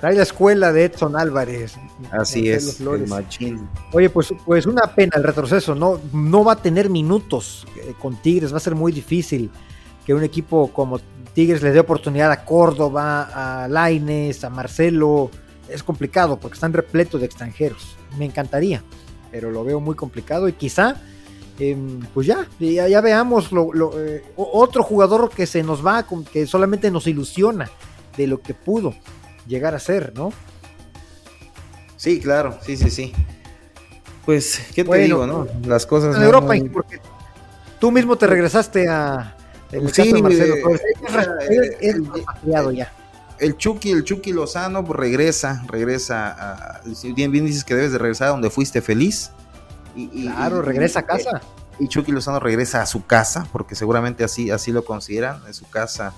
[0.00, 1.76] Trae la escuela de Edson Álvarez.
[2.12, 3.68] Así es, el machín.
[3.92, 6.00] Oye, pues, pues una pena el retroceso, ¿no?
[6.12, 9.50] No va a tener minutos eh, con Tigres, va a ser muy difícil
[10.06, 11.00] que un equipo como
[11.34, 15.30] Tigres le dé oportunidad a Córdoba, a Laines, a Marcelo.
[15.68, 17.96] Es complicado porque están repletos de extranjeros.
[18.16, 18.84] Me encantaría,
[19.32, 20.96] pero lo veo muy complicado y quizá,
[21.58, 27.08] em, pues ya, ya, veamos eh, otro jugador que se nos va, que solamente nos
[27.08, 27.68] ilusiona
[28.16, 28.94] de lo que pudo
[29.46, 30.32] llegar a ser, ¿no?
[31.96, 33.12] Sí, claro, sí, sí, sí.
[34.24, 35.48] Pues, ¿qué te digo, no?
[35.66, 36.16] Las cosas.
[36.16, 37.00] En Europa, porque
[37.80, 39.35] tú mismo te regresaste a,
[39.72, 40.56] el sí, Marcelo
[42.72, 42.92] ya.
[43.38, 46.80] El Chucky, el Chucky Lozano pues, regresa, regresa a,
[47.14, 49.30] bien, bien dices que debes de regresar a donde fuiste feliz.
[49.94, 51.40] Y, claro, regresa a casa.
[51.78, 55.68] Y Chucky Lozano regresa a su casa, porque seguramente así, así lo consideran, en su
[55.68, 56.14] casa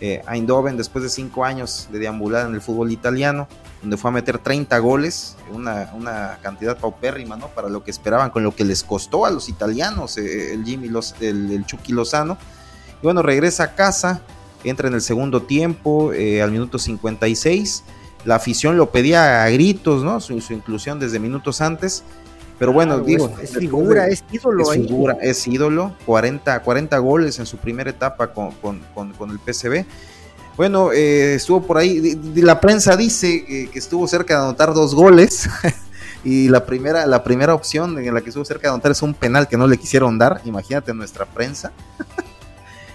[0.00, 3.48] eh, Eindhoven, después de cinco años de deambular en el fútbol italiano,
[3.80, 7.48] donde fue a meter 30 goles, una, una cantidad paupérrima, ¿no?
[7.48, 10.88] Para lo que esperaban, con lo que les costó a los italianos eh, el Jimmy,
[10.88, 12.38] los, el Chucky Lozano
[13.00, 14.22] y bueno, regresa a casa,
[14.64, 17.82] entra en el segundo tiempo, eh, al minuto 56.
[18.24, 20.20] La afición lo pedía a gritos, ¿no?
[20.20, 22.02] Su, inclusión desde minutos antes.
[22.58, 23.32] Pero bueno, digo.
[23.42, 24.70] Es, figura, es ídolo.
[24.70, 25.94] Es figura, es ídolo.
[26.04, 28.52] 40, 40 goles en su primera etapa con,
[29.30, 29.86] el PCB.
[30.58, 32.20] Bueno, eh, estuvo por ahí.
[32.34, 35.48] La prensa dice que estuvo cerca de anotar dos goles.
[36.22, 39.14] y la primera, la primera opción en la que estuvo cerca de anotar es un
[39.14, 40.42] penal que no le quisieron dar.
[40.44, 41.72] Imagínate nuestra prensa.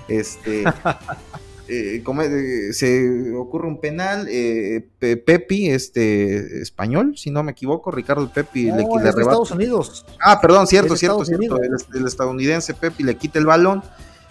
[0.08, 0.64] Este,
[1.68, 8.30] eh, eh, se ocurre un penal, eh, Pepi, este, español, si no me equivoco, Ricardo
[8.32, 10.06] Pepi le, quita Estados Unidos.
[10.24, 11.58] Ah, perdón, cierto, cierto, cierto.
[11.62, 13.84] El, estadounidense Pepi le quita el balón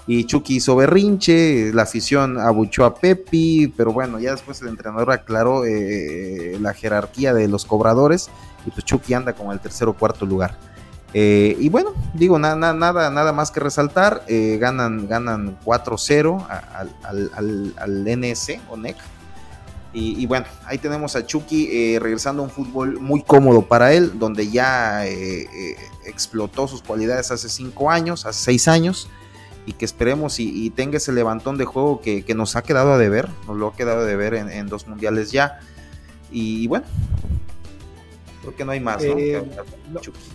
[0.06, 5.10] y Chucky hizo berrinche, la afición abuchó a Pepi, pero bueno, ya después el entrenador
[5.10, 8.28] aclaró la jerarquía de los cobradores
[8.66, 10.58] y pues Chucky anda como el tercer o cuarto lugar.
[11.16, 14.24] Eh, y bueno, digo, nada, nada, nada más que resaltar.
[14.26, 16.46] Eh, ganan ganan 4-0
[17.04, 18.96] al, al, NS o NEC.
[19.96, 24.18] Y, bueno, ahí tenemos a Chucky eh, regresando a un fútbol muy cómodo para él,
[24.18, 25.06] donde ya
[26.04, 29.08] explotó sus cualidades hace 5 años, hace 6 años,
[29.66, 33.28] y que esperemos y, tenga ese levantón de juego que, nos ha quedado a deber,
[33.46, 35.60] nos lo ha quedado a deber en dos mundiales ya.
[36.28, 36.86] Y bueno,
[38.44, 39.42] porque no hay más, eh,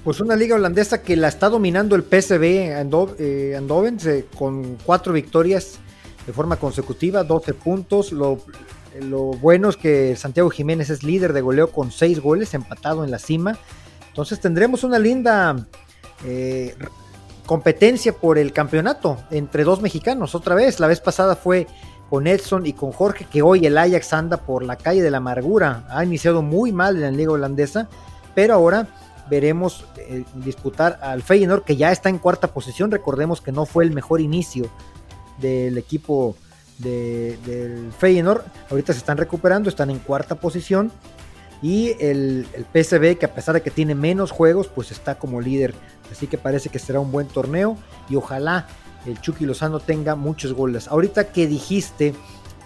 [0.03, 5.79] Pues una liga holandesa que la está dominando el PSV Andoven eh, con cuatro victorias
[6.25, 8.11] de forma consecutiva, 12 puntos.
[8.11, 8.39] Lo,
[9.41, 13.19] bueno es que Santiago Jiménez es líder de goleo con seis goles, empatado en la
[13.19, 13.57] cima.
[14.07, 15.67] Entonces tendremos una linda
[16.25, 16.75] eh,
[17.45, 20.35] competencia por el campeonato entre dos mexicanos.
[20.35, 21.67] Otra vez, la vez pasada fue
[22.09, 25.17] con Edson y con Jorge, que hoy el Ajax anda por la calle de la
[25.17, 25.85] amargura.
[25.89, 27.87] Ha iniciado muy mal en la liga holandesa,
[28.33, 28.87] pero ahora
[29.29, 32.89] veremos eh, disputar al Feyenoord, que ya está en cuarta posición.
[32.89, 34.69] Recordemos que no fue el mejor inicio
[35.37, 36.35] del equipo
[36.79, 38.41] del Feyenoord.
[38.71, 40.91] Ahorita se están recuperando, están en cuarta posición.
[41.61, 45.41] Y el, el PSV, que a pesar de que tiene menos juegos, pues está como
[45.41, 45.75] líder.
[46.11, 47.77] Así que parece que será un buen torneo.
[48.09, 48.65] Y ojalá
[49.05, 50.87] el Chucky Lozano tenga muchos goles.
[50.87, 52.13] Ahorita que dijiste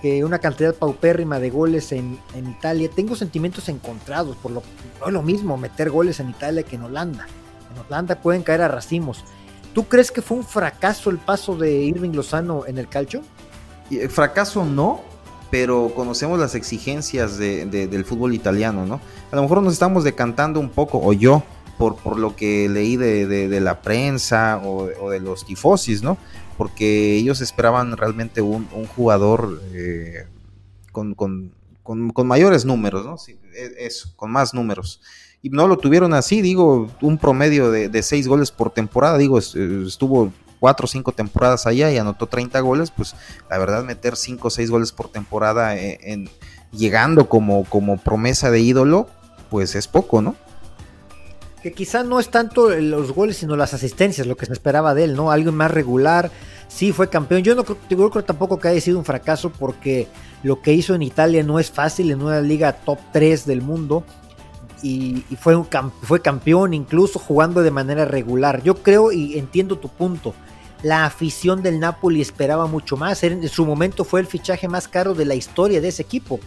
[0.02, 4.36] que una cantidad paupérrima de goles en, Italia, tengo sentimientos encontrados.
[4.36, 4.64] Por lo,
[5.00, 7.26] no es lo mismo meter goles en Italia que en Holanda.
[7.74, 9.24] En Holanda pueden caer a racimos.
[9.74, 13.22] ¿Tú crees que fue un fracaso el paso de Irving Lozano en el calcio?
[13.90, 15.02] Eh, fracaso no,
[15.50, 19.00] pero conocemos las exigencias del fútbol italiano, ¿no?
[19.32, 21.44] A lo mejor nos estamos decantando un poco, o yo,
[21.78, 26.18] por, por lo que leí de, la prensa o, de los tifosis, ¿no?
[26.58, 30.28] Porque ellos esperaban realmente un, jugador eh,
[30.92, 31.52] con,
[32.26, 33.18] mayores números, ¿no?
[33.18, 35.02] Sí, e, eso, con más números.
[35.42, 39.40] Y no lo tuvieron así, digo, un promedio de, de seis goles por temporada, digo,
[39.40, 40.32] estuvo
[40.64, 43.16] cuatro o cinco temporadas allá y anotó 30 goles, pues
[43.50, 46.30] la verdad meter cinco o seis goles por temporada eh, en,
[46.72, 49.10] llegando como, como promesa de ídolo,
[49.50, 50.38] pues es poco, ¿no?
[51.64, 55.06] Que quizá no es tanto los goles, sino las asistencias, lo que se esperaba de
[55.06, 55.32] él, ¿no?
[55.32, 56.30] Algo más regular.
[56.68, 57.42] Sí, fue campeón.
[57.42, 60.08] Yo no creo, creo tampoco que haya sido un fracaso porque
[60.44, 64.04] lo que hizo en Italia no es fácil en una liga top 3 del mundo.
[64.82, 65.66] Y, fue, un,
[66.02, 68.62] fue campeón incluso jugando de manera regular.
[68.62, 70.34] Yo creo y entiendo tu punto
[70.84, 73.24] la afición del Napoli esperaba mucho más.
[73.24, 76.40] En su momento fue el fichaje más caro de la historia de ese equipo.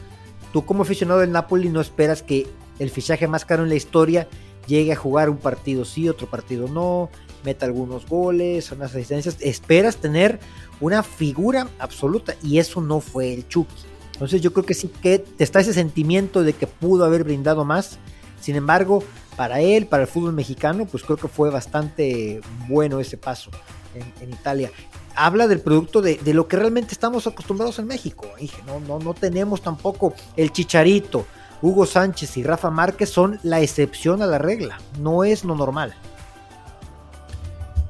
[0.53, 2.47] Tú como aficionado del Napoli no esperas que
[2.79, 4.29] el fichaje más caro en la historia
[4.67, 7.11] llegue a jugar un partido sí, otro partido no,
[7.45, 9.37] meta algunos goles, unas asistencias.
[9.41, 10.39] Esperas tener
[10.81, 13.75] una figura absoluta y eso no fue el Chucky.
[14.13, 17.99] Entonces yo creo que sí que está ese sentimiento de que pudo haber brindado más.
[18.41, 19.03] Sin embargo,
[19.37, 23.51] para él, para el fútbol mexicano, pues creo que fue bastante bueno ese paso
[23.95, 24.71] en, Italia.
[25.15, 28.27] Habla del producto de, lo que realmente estamos acostumbrados en México.
[28.67, 31.27] no, no, no tenemos tampoco el chicharito.
[31.63, 35.95] Hugo Sánchez y Rafa Márquez son la excepción a la regla, no es lo normal.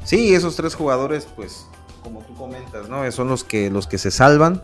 [0.05, 1.67] Sí, esos tres jugadores, pues,
[2.03, 3.11] como tú comentas, ¿no?
[3.11, 4.63] Son los que, los que se salvan.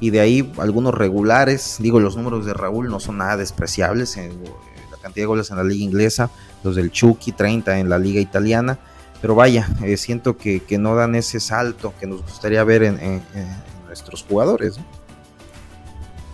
[0.00, 1.76] Y de ahí algunos regulares.
[1.78, 4.16] Digo, los números de Raúl no son nada despreciables.
[4.16, 4.42] En,
[4.90, 6.30] la cantidad de goles en la liga inglesa.
[6.64, 8.80] Los del Chucky, 30 en la liga italiana
[9.22, 13.22] pero vaya, eh, siento que, no dan ese salto que nos gustaría ver en,
[13.86, 14.80] nuestros jugadores.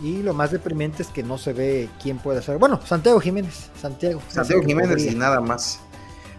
[0.00, 2.58] Y lo más deprimente es que no se ve quién puede hacer.
[2.58, 3.70] Bueno, Santiago Jiménez.
[3.80, 4.20] Santiago.
[4.28, 5.80] Santiago Jiménez y nada más.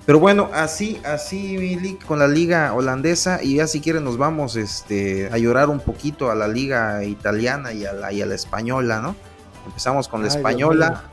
[0.06, 5.30] Pero bueno, así, así con la liga holandesa y ya si quieren nos vamos este,
[5.32, 9.02] a llorar un poquito a la liga italiana y a la, y a la española,
[9.02, 9.16] ¿no?
[9.68, 11.04] Empezamos con la española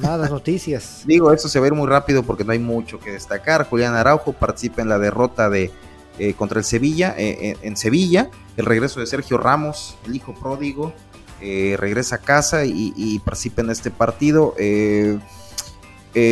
[0.00, 1.02] nada, noticias.
[1.06, 3.68] Digo, eso se va a ir muy rápido porque no hay mucho que destacar.
[3.68, 5.70] Julián Araujo participa en la derrota de
[6.18, 8.30] eh, contra el Sevilla, eh, eh, en Sevilla.
[8.56, 10.94] El regreso de Sergio Ramos, el hijo pródigo,
[11.40, 14.54] regresa a casa y, participa en este partido.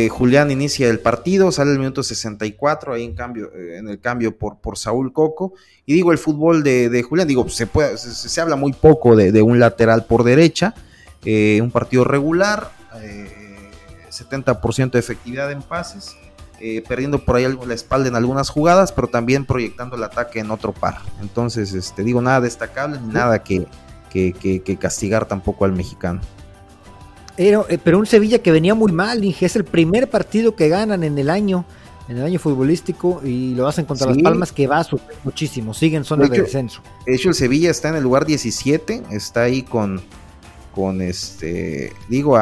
[0.09, 4.57] Julián inicia el partido, sale el minuto 64, ahí en cambio, en el cambio por,
[4.57, 5.53] por Saúl Coco.
[5.85, 9.41] Y digo, el fútbol de, Julián, digo, se, puede, se, habla muy poco de, de,
[9.41, 10.73] un lateral por derecha,
[11.23, 12.71] un partido regular,
[14.15, 16.15] 70% de efectividad en pases,
[16.59, 20.51] eh, perdiendo por ahí la espalda en algunas jugadas, pero también proyectando el ataque en
[20.51, 20.99] otro par.
[21.21, 23.67] Entonces, este, digo, nada destacable ni nada que,
[24.15, 26.21] que, castigar tampoco al mexicano.
[27.35, 30.69] Pero, eh, pero, un Sevilla que venía muy mal, dije, es el primer partido que
[30.69, 31.65] ganan en el año,
[32.07, 35.73] en el año futbolístico, y lo hacen contra Las Palmas, que va a subir muchísimo,
[35.73, 36.81] siguen en zona de, descenso.
[37.05, 40.01] De hecho, el Sevilla está en el lugar 17, está ahí con
[40.75, 42.37] con este, digo,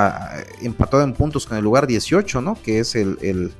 [0.59, 2.57] empatado en puntos con el lugar 18, ¿no?
[2.59, 3.53] Que es el,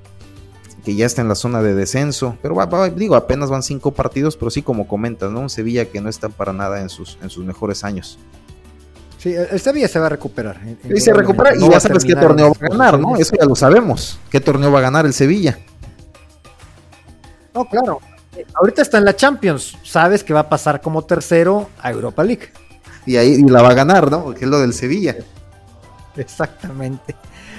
[0.84, 2.38] que ya está en la zona de descenso.
[2.42, 2.56] Pero
[2.96, 5.42] digo, apenas van cinco partidos, pero sí como comentas, ¿no?
[5.42, 8.20] Un Sevilla que no está para nada en sus, en sus mejores años.
[9.18, 10.60] Sí, el Sevilla se va a recuperar.
[10.86, 13.16] Sí, se recupera y ya sabes qué torneo va a ganar, ¿no?
[13.16, 14.20] Eso ya lo sabemos.
[14.30, 15.58] ¿Qué torneo va a ganar el Sevilla?
[17.54, 18.00] No, claro.
[18.56, 19.78] Ahorita está en la Champions.
[19.84, 22.50] Sabes que va a pasar como tercero a Europa League
[23.06, 24.24] y ahí la va a ganar, ¿no?
[24.24, 25.16] Porque es lo del Sevilla.
[26.16, 27.16] Exactamente.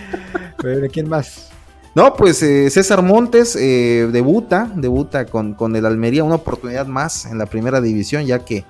[0.58, 1.50] Pero ¿quién más?
[1.94, 7.24] No, pues eh, César Montes eh, debuta, debuta con, con, el Almería, una oportunidad más
[7.26, 8.64] en la primera división, ya que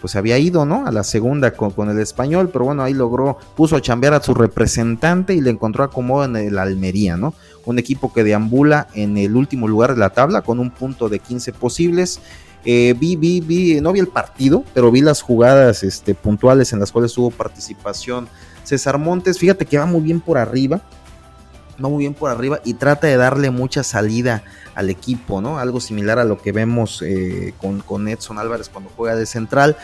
[0.00, 0.84] pues había ido, ¿no?
[0.84, 4.22] A la segunda con, con, el español, pero bueno, ahí logró, puso a chambear a
[4.22, 7.32] su representante y le encontró acomodo en el Almería, ¿no?
[7.64, 11.20] Un equipo que deambula en el último lugar de la tabla con un punto de
[11.20, 12.20] 15 posibles
[12.66, 16.80] Eh, vi, vi, vi, no vi el partido, pero vi las jugadas este, puntuales en
[16.80, 18.26] las cuales tuvo participación
[18.62, 19.38] César Montes.
[19.38, 20.80] Fíjate que va muy bien por arriba,
[21.82, 25.58] va muy bien por arriba y trata de darle mucha salida al equipo, ¿no?
[25.58, 29.76] Algo similar a lo que vemos eh, con, con, Edson Álvarez cuando juega de central.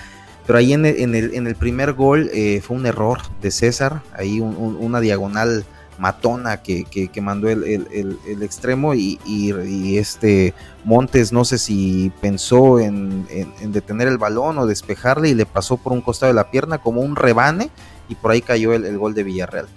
[0.46, 4.40] Pero ahí en el, en el, primer gol eh, fue un error de César, ahí
[4.40, 5.64] una diagonal
[6.00, 12.81] matona que, que, mandó el, el, extremo y, y, este Montes no sé si pensó
[12.81, 16.50] en, en, detener el balón o despejarle y le pasó por un costado de la
[16.50, 17.70] pierna como un rebane
[18.09, 19.68] y por ahí cayó el, gol de Villarreal.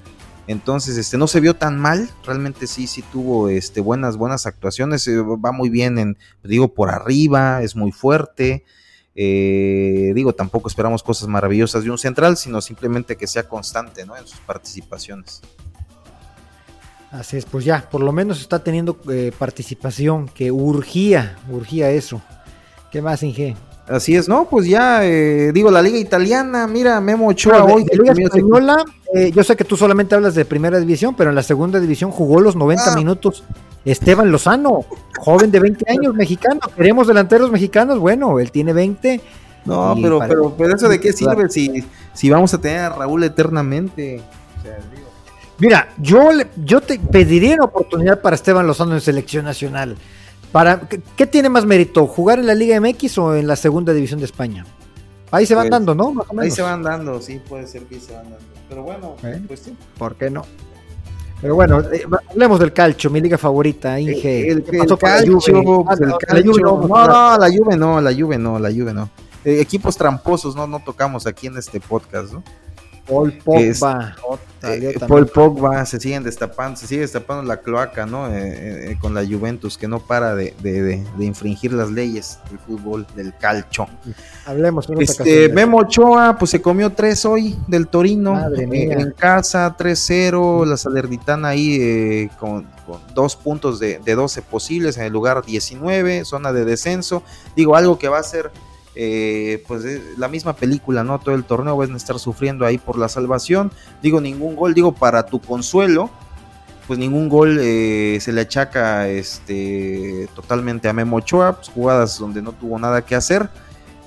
[0.47, 5.07] Entonces, este, no se vio tan mal, realmente sí, sí tuvo este, buenas, buenas actuaciones,
[5.07, 8.65] eh, va muy bien en, digo, por arriba, es muy fuerte,
[9.15, 14.17] eh, digo, tampoco esperamos cosas maravillosas de un central, sino simplemente que sea constante, ¿no?
[14.17, 15.41] En sus participaciones.
[17.11, 22.21] Así es, pues ya, por lo menos está teniendo eh, participación que urgía, urgía eso.
[22.91, 23.55] ¿Qué más, Inge?
[23.87, 24.49] Así es, ¿no?
[24.49, 27.83] Pues ya, eh, digo, la liga italiana, mira, Memo Ochoa hoy.
[27.83, 31.35] De liga española, eh, yo sé que tú solamente hablas de primera división, pero en
[31.35, 32.95] la segunda división jugó los 90 ah.
[32.95, 33.43] minutos
[33.85, 34.85] Esteban Lozano,
[35.19, 36.61] joven de 20 años, mexicano.
[36.75, 39.21] Queremos delanteros mexicanos, bueno, él tiene 20.
[39.65, 43.23] No, pero, pero, pero, eso de qué sirve si, si vamos a tener a Raúl
[43.23, 44.21] eternamente.
[44.59, 44.77] O sea,
[45.59, 49.95] Mira, yo, yo te pediría una oportunidad para Esteban Lozano en selección nacional.
[50.51, 50.81] Para,
[51.15, 52.05] ¿qué, tiene más mérito?
[52.07, 54.65] ¿Jugar en la Liga MX o en la segunda división de España?
[55.33, 56.13] Ahí se van pues, dando, ¿no?
[56.39, 58.45] Ahí se van dando, sí, puede ser que se van dando.
[58.69, 59.15] Pero bueno,
[59.47, 59.75] pues sí.
[59.97, 60.45] ¿Por qué no?
[61.41, 64.51] Pero bueno, eh, hablemos del calcio, mi liga favorita, Inge.
[64.51, 65.63] El, calcio, pues, el calcio.
[65.63, 69.09] No, no, la Juve no, la Juve no, la Juve no.
[69.43, 72.43] Eh, equipos tramposos no, no tocamos aquí en este podcast, ¿no?
[73.07, 74.15] Paul Pogba.
[74.63, 78.33] Eh, Paul Pogba se siguen destapando, se sigue destapando la cloaca, ¿no?
[78.33, 83.35] Eh, eh, con la Juventus que no para de, infringir las leyes del fútbol, del
[83.37, 83.87] calcio.
[84.45, 84.87] Hablemos.
[84.97, 91.49] Este, Memo Ochoa, pues se comió tres hoy del Torino en casa, 3-0, la Salernitana
[91.49, 92.65] ahí con,
[93.13, 97.23] dos puntos de, de 12 posibles en el lugar 19, zona de descenso.
[97.55, 98.51] Digo, algo que va a ser
[98.95, 99.83] eh, pues
[100.17, 101.19] la misma película, ¿no?
[101.19, 103.71] Todo el torneo van a estar sufriendo ahí por la salvación.
[104.01, 106.11] Digo, ningún gol, digo, para tu consuelo,
[106.87, 112.41] pues ningún gol eh, se le achaca este, totalmente a Memo Ochoa, pues jugadas donde
[112.41, 113.49] no tuvo nada que hacer.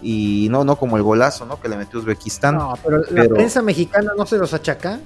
[0.02, 1.60] Y no, no como el golazo, ¿no?
[1.60, 2.56] Que le metió Uzbekistán.
[2.56, 5.00] No, pero, la prensa mexicana no se los achaca.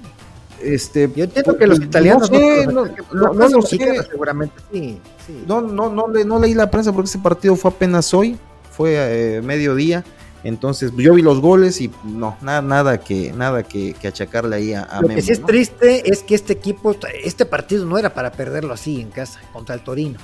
[0.60, 5.00] Este, Yo entiendo que los pues, italianos no, no, no, no seguramente sí,
[5.46, 8.38] No, no, no, no leí la prensa porque ese partido fue apenas hoy
[8.80, 10.04] fue eh, mediodía.
[10.42, 15.00] Entonces, yo vi los goles y no, nada, nada que, nada que, achacarle ahí a,
[15.02, 18.72] Lo que sí es triste es que este equipo, este partido no era para perderlo
[18.72, 20.18] así en casa, contra el Torino.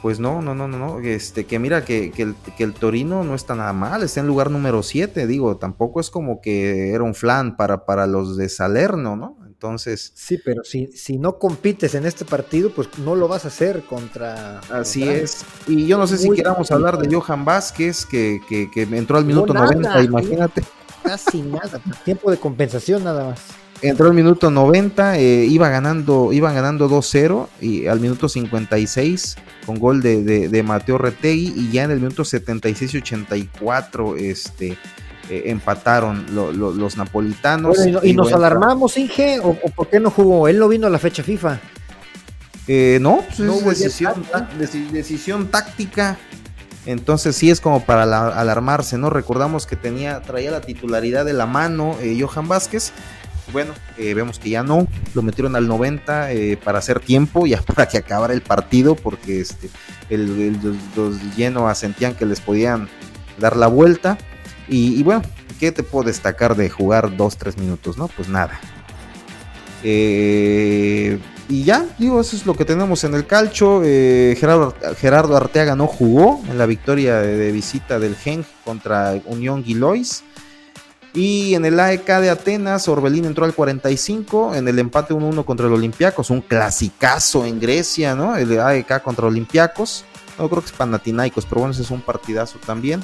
[0.00, 1.00] Pues no, no, no, no, no.
[1.00, 4.26] Este, que mira que, que, el, que el Torino no está nada mal, está en
[4.26, 8.48] lugar número 7, digo, tampoco es como que era un flan para, para los de
[8.48, 9.36] Salerno, ¿no?
[9.60, 10.10] Entonces.
[10.14, 13.82] Sí, pero si, si no compites en este partido, pues no lo vas a hacer
[13.82, 14.60] contra.
[14.70, 15.44] Así es.
[15.66, 19.26] Y yo no sé si queramos hablar de Johan Vázquez, que, que, que entró al
[19.26, 20.62] minuto 90, imagínate.
[21.02, 23.40] Casi nada, tiempo de compensación nada más.
[23.82, 29.78] Entró al minuto 90, eh, iba ganando, iban ganando 2-0 y al minuto 56 con
[29.78, 34.78] gol de, de, de Mateo Retegui y ya en el minuto 76-84 este
[35.30, 37.76] eh, empataron los napolitanos.
[38.02, 40.48] y, nos alarmamos, Inge, ¿O, por qué no jugó?
[40.48, 41.60] Él no vino a la fecha FIFA.
[42.66, 44.26] Eh, no, pues no decisión,
[44.92, 46.18] decisión táctica.
[46.84, 49.08] Entonces sí es como para alarmarse, ¿no?
[49.08, 52.90] Recordamos que tenía, traía la titularidad de la mano eh, Johan Vázquez.
[53.52, 56.28] Bueno, vemos que ya no, lo metieron al 90
[56.64, 59.70] para hacer tiempo, ya para que acabara el partido, porque este,
[60.08, 60.58] el,
[60.96, 62.88] los, llenos sentían que les podían
[63.38, 64.18] dar la vuelta.
[64.72, 65.22] Y, bueno,
[65.58, 67.98] ¿qué te puedo destacar de jugar dos, tres minutos?
[67.98, 68.60] No, pues nada.
[69.82, 73.82] Eh, y ya, digo, eso es lo que tenemos en el calcho.
[73.84, 79.64] Eh, Gerardo, Gerardo, Arteaga no jugó en la victoria de, visita del Genk contra Unión
[79.64, 80.22] Gilois.
[81.12, 85.66] Y en el AEK de Atenas, Orbelín entró al 45 en el empate 1-1 contra
[85.66, 88.36] el Olympiacos, un clasicazo en Grecia, ¿no?
[88.36, 90.04] El AEK contra Olympiacos.
[90.38, 93.02] No creo que es Panathinaikos, pero bueno, ese es un partidazo también.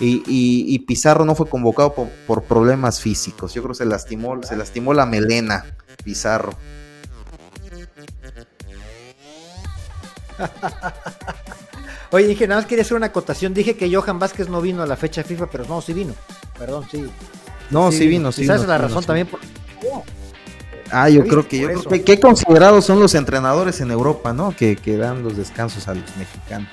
[0.00, 1.94] Y, Pizarro no fue convocado
[2.26, 3.54] por, problemas físicos.
[3.54, 5.64] Yo creo que se lastimó, se lastimó la melena,
[6.04, 6.52] Pizarro.
[12.10, 13.54] Oye, dije, nada más quería hacer una acotación.
[13.54, 16.14] Dije que Johan Vázquez no vino a la fecha FIFA, pero no, sí vino.
[16.58, 17.08] Perdón, sí.
[17.70, 18.42] No, sí, vino, sí.
[18.42, 19.40] Quizás la razón también por.
[20.90, 24.54] Ah, yo creo que yo creo que qué considerados son los entrenadores en Europa, ¿no?
[24.54, 26.68] Que, que dan los descansos a los mexicanos.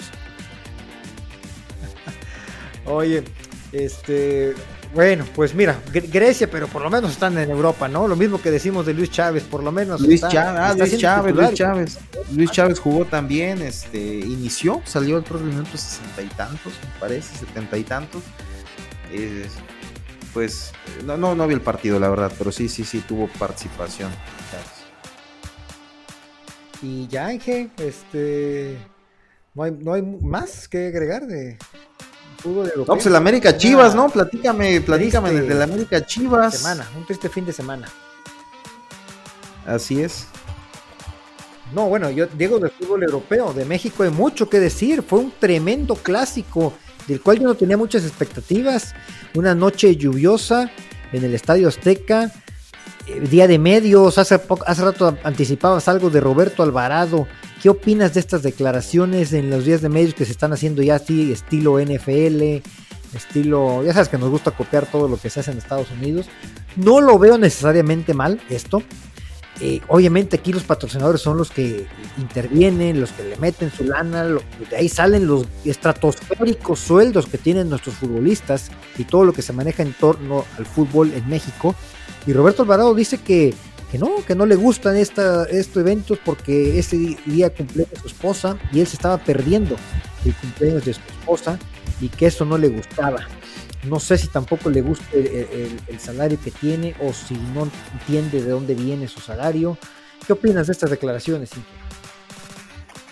[2.89, 3.23] Oye,
[3.71, 4.55] este,
[4.95, 8.07] bueno, pues mira, Grecia, pero por lo menos están en Europa, ¿no?
[8.07, 10.01] Lo mismo que decimos de Luis Chávez, por lo menos.
[10.01, 11.99] Luis Chávez, ah, Luis Chávez, Luis Chávez.
[12.31, 17.37] Luis Chávez jugó también, este, inició, salió al próximo minuto sesenta y tantos, me parece,
[17.37, 18.23] setenta y tantos.
[20.33, 20.71] pues,
[21.05, 24.09] no, no, no vi el partido, la verdad, pero sí, sí, sí, tuvo participación.
[26.81, 28.77] Y ya, Ángel, este,
[29.53, 31.57] no hay, no hay más que agregar de,
[32.45, 34.09] no, pues el América Chivas, ¿no?
[34.09, 36.57] Platícame, platícame desde el América Chivas.
[36.57, 37.87] Semana, un triste fin de semana.
[39.65, 40.27] Así es.
[41.73, 45.03] No, bueno, yo digo del fútbol europeo, de México hay mucho que decir.
[45.03, 46.73] Fue un tremendo clásico
[47.07, 48.95] del cual yo no tenía muchas expectativas.
[49.35, 50.71] Una noche lluviosa
[51.11, 52.31] en el Estadio Azteca,
[53.05, 54.17] eh, día de medios.
[54.17, 57.27] Hace, hace rato anticipabas algo de Roberto Alvarado
[57.61, 60.95] ¿Qué opinas de estas declaraciones en los días de medios que se están haciendo ya
[60.95, 62.61] así, estilo NFL,
[63.13, 66.27] estilo, ya sabes que nos gusta copiar todo lo que se hace en Estados Unidos?
[66.77, 68.81] No lo veo necesariamente mal esto.
[69.59, 71.85] Eh, obviamente aquí los patrocinadores son los que
[72.17, 77.69] intervienen, los que le meten su lana, de ahí salen los estratosféricos sueldos que tienen
[77.69, 81.75] nuestros futbolistas y todo lo que se maneja en torno al fútbol en México.
[82.25, 83.53] Y Roberto Alvarado dice que
[83.91, 88.57] que no, que no le gustan esta, estos eventos porque ese día cumpleaños su esposa
[88.71, 89.75] y él se estaba perdiendo
[90.25, 91.57] el cumpleaños de su esposa
[91.99, 93.27] y que eso no le gustaba.
[93.83, 98.49] No sé si tampoco le gusta el, salario que tiene o si no entiende de
[98.49, 99.77] dónde viene su salario.
[100.27, 101.49] ¿Qué opinas de estas declaraciones?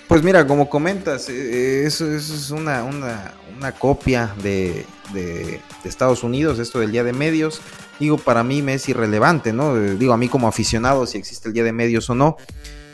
[0.08, 6.80] Pues mira, como comentas, eh, eso, es una, una, copia de, de, Estados Unidos, esto
[6.80, 7.62] del Día de Medios
[8.00, 9.76] digo, para mí me es irrelevante, ¿no?
[9.76, 12.38] Eh, digo, a mí como aficionado, si existe el día de medios o no,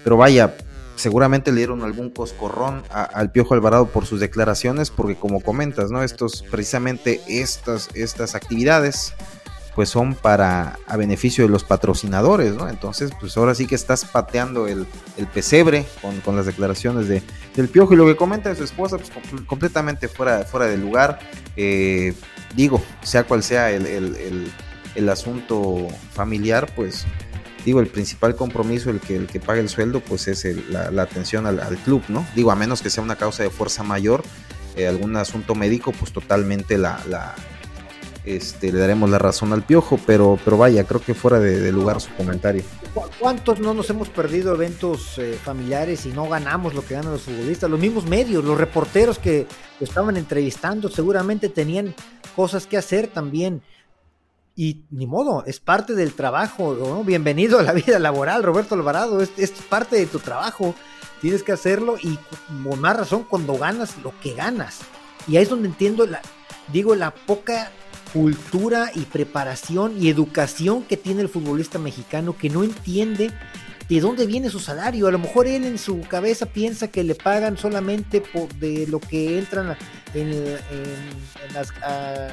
[0.04, 0.56] pero vaya,
[0.96, 6.04] seguramente le dieron algún coscorrón al Piojo Alvarado por sus declaraciones, porque como comentas, ¿no?
[6.04, 9.14] Estos, precisamente estas, estas actividades,
[9.76, 12.70] pues son para a beneficio de los patrocinadores, ¿no?
[12.70, 14.86] Entonces, pues ahora sí que estás pateando el,
[15.34, 15.86] pesebre
[16.24, 17.24] con, las declaraciones de,
[17.56, 19.10] del Piojo y lo que comenta de su esposa, pues
[19.48, 21.20] completamente fuera, fuera de lugar.
[21.56, 22.14] Eh,
[22.56, 24.52] digo, sea cual sea el el
[25.10, 27.06] asunto familiar, pues
[27.66, 31.46] digo, el principal compromiso, el que, el que paga el sueldo, pues es la, atención
[31.46, 32.26] al, club, ¿no?
[32.36, 34.24] Digo, a menos que sea una causa de fuerza mayor,
[34.76, 37.36] eh, algún asunto médico, pues totalmente la, la
[38.26, 42.00] este, le daremos la razón al piojo, pero, pero vaya, creo que fuera de, lugar
[42.00, 42.64] su comentario.
[43.20, 47.24] ¿Cuántos no nos hemos perdido eventos eh, familiares y no ganamos lo que ganan los
[47.24, 47.70] futbolistas?
[47.70, 49.48] Los mismos medios, los reporteros que
[49.80, 51.94] estaban entrevistando, seguramente tenían
[52.36, 53.62] cosas que hacer también
[54.56, 59.52] y ni modo, es parte del trabajo, Bienvenido a la vida laboral, Roberto Alvarado, es,
[59.70, 60.76] parte de tu trabajo,
[61.22, 62.20] tienes que hacerlo y
[62.64, 64.82] con más razón cuando ganas lo que ganas.
[65.28, 66.22] Y ahí es donde entiendo, la,
[66.72, 67.72] digo, la poca
[68.14, 73.32] cultura y preparación y educación que tiene el futbolista mexicano que no entiende
[73.96, 75.08] de dónde viene su salario.
[75.08, 79.00] A lo mejor él en su cabeza piensa que le pagan solamente por de lo
[79.00, 79.78] que entran
[80.14, 80.58] en,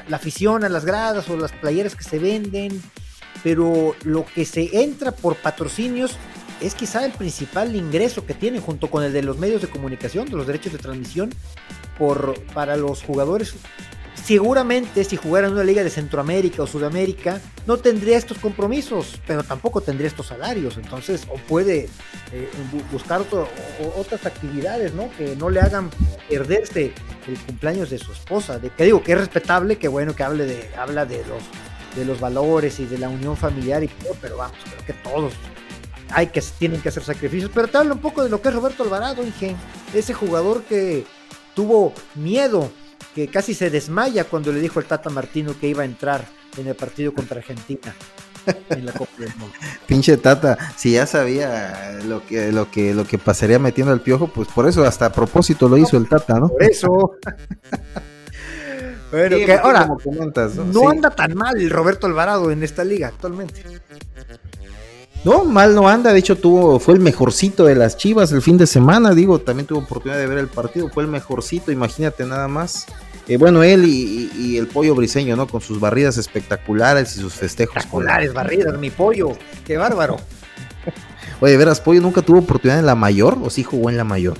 [0.07, 2.81] la afición, a las gradas o las playeras que se venden.
[3.43, 6.17] Pero lo que se entra por patrocinios
[6.61, 10.29] es quizá el principal ingreso que tiene junto con el de los medios de comunicación,
[10.29, 11.31] de los derechos de transmisión,
[11.97, 13.55] por, para los jugadores
[14.15, 19.43] seguramente si jugara en una liga de Centroamérica o Sudamérica no tendría estos compromisos, pero
[19.43, 20.77] tampoco tendría estos salarios.
[20.77, 21.89] Entonces, o puede
[22.31, 22.49] eh,
[22.91, 23.21] buscar
[23.95, 25.09] otras actividades, ¿no?
[25.17, 25.89] Que no le hagan
[26.29, 26.93] perderse
[27.27, 28.59] el cumpleaños de su esposa.
[28.59, 31.43] De digo que es respetable, que bueno que hable de habla de los
[31.95, 35.33] de los valores y de la unión familiar y todo, pero vamos, creo que todos
[36.13, 37.51] hay que tienen que hacer sacrificios.
[37.53, 39.55] Pero te hablo un poco de lo que es Roberto Alvarado, Inge,
[39.93, 41.05] ese jugador que
[41.55, 42.71] tuvo miedo
[43.15, 46.25] que casi se desmaya cuando le dijo el Tata Martino que iba a entrar
[46.57, 47.93] en el partido contra Argentina.
[48.69, 49.53] En la Copa del Mundo.
[49.85, 54.27] Pinche Tata, si ya sabía lo que, lo que, lo que pasaría metiendo al piojo,
[54.27, 56.49] pues por eso hasta a propósito lo hizo el Tata, ¿no?
[56.49, 57.17] Por eso.
[59.11, 59.87] Pero que ahora
[60.71, 63.61] no, anda tan mal Roberto Alvarado en esta liga actualmente.
[65.23, 68.57] No, mal no anda, de hecho tuvo, fue el mejorcito de las Chivas el fin
[68.57, 72.47] de semana, digo, también tuvo oportunidad de ver el partido, fue el mejorcito, imagínate nada
[72.47, 72.87] más.
[73.27, 75.47] Eh, bueno, él y, el pollo briseño, ¿no?
[75.47, 77.77] Con sus barridas espectaculares y sus festejos.
[77.77, 79.29] Espectaculares barridas, mi pollo,
[79.65, 80.17] qué bárbaro.
[81.39, 84.37] Oye, veras, pollo nunca tuvo oportunidad en la mayor o sí jugó en la mayor.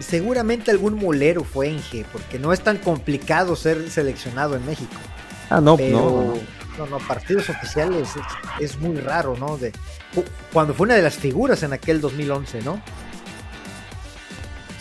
[0.00, 4.96] Seguramente algún molero fue en G, porque no es tan complicado ser seleccionado en México.
[5.50, 6.34] Ah, no, no.
[6.78, 8.10] No, no, partidos oficiales
[8.60, 9.56] es, muy raro, ¿no?
[9.56, 9.72] De,
[10.52, 12.80] cuando fue una de las figuras en aquel 2011, ¿no?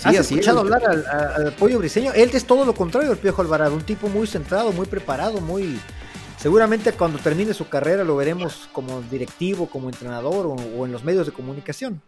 [0.06, 2.14] ¿Has escuchado hablar al, Pollo Briseño?
[2.14, 5.80] Él es todo lo contrario del Piojo Alvarado, un tipo muy centrado, muy preparado, muy...
[6.38, 10.46] Seguramente cuando termine su carrera lo veremos como directivo, como entrenador
[10.78, 12.02] o, en los medios de comunicación.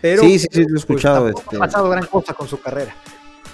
[0.00, 1.22] Pero, sí, sí, sí, lo he escuchado.
[1.32, 1.56] Pues, este...
[1.56, 2.94] Ha pasado gran cosa con su carrera.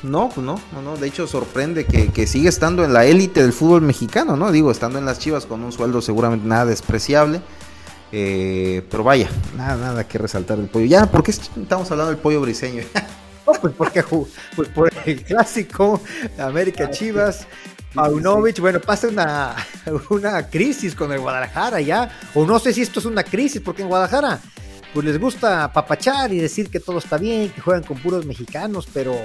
[0.02, 3.42] No, pues no, no, no, de hecho sorprende que, que sigue estando en la élite
[3.42, 4.52] del fútbol mexicano, ¿no?
[4.52, 7.40] Digo, estando en las Chivas con un sueldo seguramente nada despreciable.
[8.12, 10.86] Eh, pero vaya, nada, nada que resaltar del pollo.
[10.86, 12.82] Ya, ¿por qué estamos hablando del pollo briseño?
[13.60, 14.02] pues porque
[14.56, 16.00] pues por el clásico
[16.38, 17.46] América Chivas.
[17.94, 19.56] Paunovic, bueno, pasa una,
[20.10, 23.82] una crisis con el Guadalajara ya, o no sé si esto es una crisis, porque
[23.82, 24.40] en Guadalajara
[24.92, 28.86] pues les gusta papachar y decir que todo está bien, que juegan con puros mexicanos,
[28.92, 29.16] pero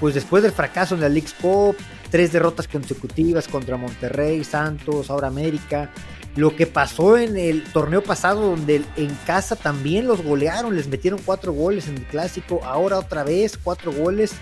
[0.00, 1.76] pues después del fracaso en la League Cup,
[2.10, 5.90] tres derrotas consecutivas contra Monterrey, Santos, ahora América,
[6.36, 11.20] lo que pasó en el torneo pasado donde en casa también los golearon, les metieron
[11.24, 14.34] cuatro goles en el clásico, ahora otra vez cuatro goles.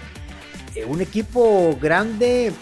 [0.75, 2.53] Eh, un equipo grande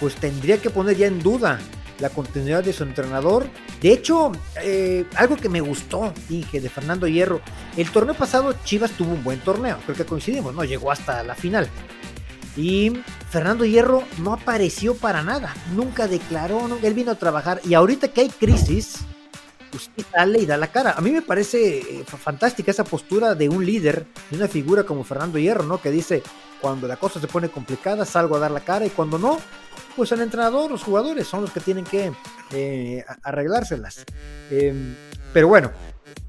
[0.00, 1.60] pues tendría que poner ya en duda
[2.00, 3.46] la continuidad de su entrenador.
[3.80, 7.40] De hecho, eh, algo que me gustó, dije, de Fernando Hierro,
[7.76, 10.64] el torneo pasado Chivas tuvo un buen torneo, creo que coincidimos, ¿no?
[10.64, 11.68] Llegó hasta la final.
[12.56, 12.92] Y
[13.30, 18.22] Fernando Hierro no apareció para nada, nunca declaró, él vino a trabajar y ahorita que
[18.22, 18.98] hay crisis,
[19.74, 20.92] usted sale y da la cara.
[20.92, 25.04] A mí me parece eh, fantástica esa postura de un líder, de una figura como
[25.04, 25.80] Fernando Hierro, ¿no?
[25.80, 26.22] Que dice,
[26.60, 29.38] cuando la cosa se pone complicada, salgo a dar la cara y cuando no,
[29.96, 32.12] pues el entrenador, los jugadores son los que tienen que
[32.52, 34.04] eh, arreglárselas.
[34.50, 34.94] Em,
[35.32, 35.70] pero bueno,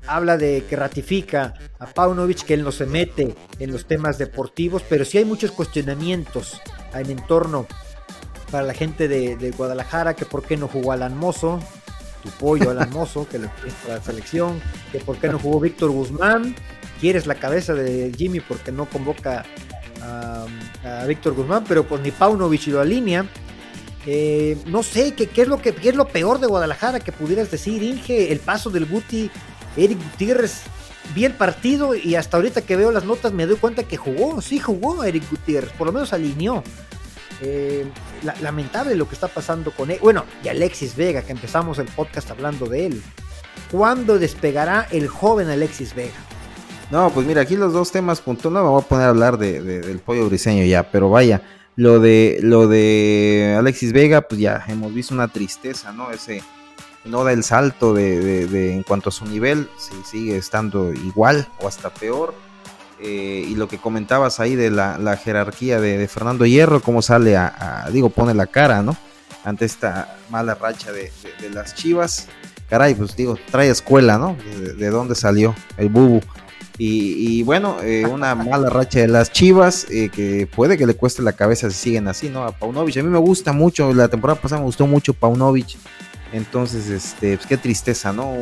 [0.07, 4.83] habla de que ratifica a Paunovic que él no se mete en los temas deportivos,
[4.87, 6.61] pero sí hay muchos cuestionamientos
[6.93, 7.67] en entorno
[8.51, 11.59] para la gente de, Guadalajara, que por qué no jugó Alan Mozo,
[12.21, 13.47] tu pollo Alan Mozo, que le
[13.81, 14.61] para la selección,
[14.91, 16.55] que por qué no jugó Víctor Guzmán,
[16.99, 19.43] quieres la cabeza de Jimmy porque no convoca
[20.01, 20.45] a,
[21.07, 23.25] Víctor Guzmán, pero pues ni Paunovic lo alinea.
[24.05, 27.49] Eh, no sé, ¿qué, es lo que, qué es lo peor de Guadalajara que pudieras
[27.49, 28.31] decir, Inge?
[28.31, 29.31] El paso del Guti
[29.75, 30.61] Eric Gutiérrez,
[31.15, 34.41] vi el partido y hasta ahorita que veo las notas me doy cuenta que jugó,
[34.41, 36.63] sí jugó Eric Gutiérrez, por lo menos alineó.
[37.41, 37.85] Eh,
[38.41, 39.99] lamentable lo que está pasando con él.
[40.01, 43.03] Bueno, y Alexis Vega, que empezamos el podcast hablando de él.
[43.69, 46.13] ¿Cuándo despegará el joven Alexis Vega?
[46.91, 48.51] No, pues mira, aquí los dos temas puntos.
[48.51, 51.41] No me voy a poner a hablar de, del pollo briseño ya, pero vaya,
[51.75, 56.11] lo de lo de Alexis Vega, pues ya hemos visto una tristeza, ¿no?
[56.11, 56.43] Ese
[57.05, 61.67] no da el salto de, en cuanto a su nivel, si sigue estando igual o
[61.67, 62.33] hasta peor.
[62.99, 67.87] Eh, y lo que comentabas ahí de la, jerarquía de, Fernando Hierro, cómo sale a,
[67.91, 68.95] digo, pone la cara, ¿no?
[69.43, 71.11] Ante esta mala racha de,
[71.51, 72.27] las Chivas.
[72.69, 74.37] Caray, pues digo, trae escuela, ¿no?
[74.77, 76.21] De, dónde salió el bubu.
[76.77, 81.21] Y, bueno, eh, una mala racha de las Chivas eh, que puede que le cueste
[81.21, 82.45] la cabeza si siguen así, ¿no?
[82.45, 82.97] A Paunovic.
[82.97, 85.77] A mí me gusta mucho, la temporada pasada me gustó mucho Paunovic.
[86.33, 88.33] Entonces, este, pues qué tristeza, ¿no?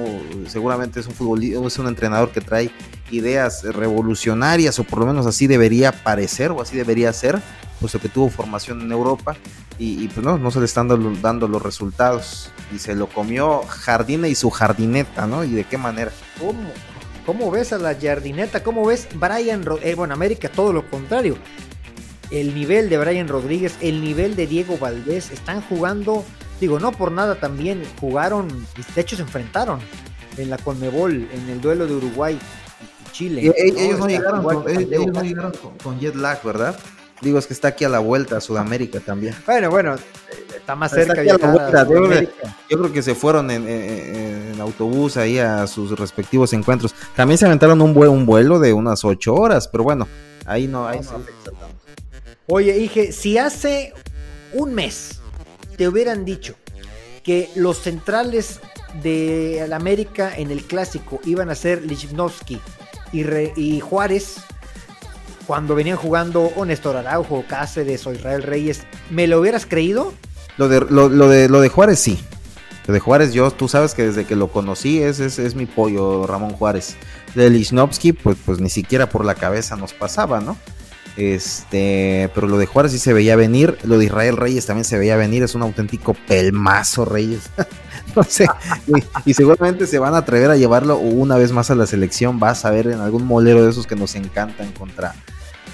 [0.48, 2.72] Seguramente es un futbolista, es un entrenador que trae
[3.12, 7.42] ideas revolucionarias, o por lo menos así debería parecer, o así debería ser,
[7.82, 9.36] puesto que tuvo formación en Europa,
[9.78, 10.88] y, pues no, no se le están
[11.22, 12.52] dando, los resultados.
[12.74, 15.44] Y se lo comió Jardine y su jardineta, ¿no?
[15.44, 16.12] ¿Y de qué manera?
[16.40, 16.70] ¿Cómo?
[17.26, 18.64] ¿Cómo ves a la jardineta?
[18.64, 19.94] ¿Cómo ves Brian Rodríguez?
[19.94, 21.36] Eh, bueno, América todo lo contrario.
[22.30, 26.24] El nivel de Brian Rodríguez, el nivel de Diego Valdés, están jugando
[26.62, 28.48] Digo, no por nada también jugaron,
[28.94, 29.80] de hecho se enfrentaron
[30.38, 33.52] en la Conmebol, en el duelo de Uruguay y Chile.
[33.58, 34.44] ellos, no llegaron,
[35.84, 36.80] con, jet lag, ¿verdad?
[37.20, 39.36] Digo, es que está aquí a la vuelta a Sudamérica también.
[39.48, 39.96] Bueno, bueno,
[40.56, 41.24] está más cerca.
[41.24, 41.40] Yo,
[42.68, 46.94] creo que se fueron en, autobús ahí a sus respectivos encuentros.
[47.16, 50.08] También se aventaron un, un vuelo de unas ocho horas, pero bueno,
[50.46, 51.24] ahí no, ahí no,
[52.46, 53.96] Oye, dije, si hace
[54.54, 55.21] un mes
[55.82, 56.54] te hubieran dicho
[57.24, 58.60] que los centrales
[59.02, 62.60] de América en el clásico iban a ser Lichnowsky
[63.12, 64.36] y, Juárez,
[65.48, 70.14] cuando venían jugando o Néstor Araujo, Cáceres o Israel Reyes, ¿me lo hubieras creído?
[70.58, 72.20] Lo de, lo, de, lo de Juárez sí.
[72.86, 76.28] Lo de Juárez, yo, tú sabes que desde que lo conocí es, es, mi pollo,
[76.28, 76.96] Ramón Juárez.
[77.34, 80.58] De Lichnowsky, pues, pues ni siquiera por la cabeza nos pasaba, ¿no?
[81.18, 84.98] Este, pero lo de Juárez sí se veía venir, lo de Israel Reyes también se
[84.98, 87.50] veía venir, es un auténtico pelmazo Reyes.
[88.16, 88.48] no sé,
[89.26, 92.66] y, seguramente se van a atrever a llevarlo una vez más a la selección, vas
[92.66, 95.14] a ver en algún molero de esos que nos encantan contra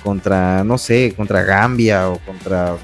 [0.04, 2.78] contra no sé, contra Gambia o contra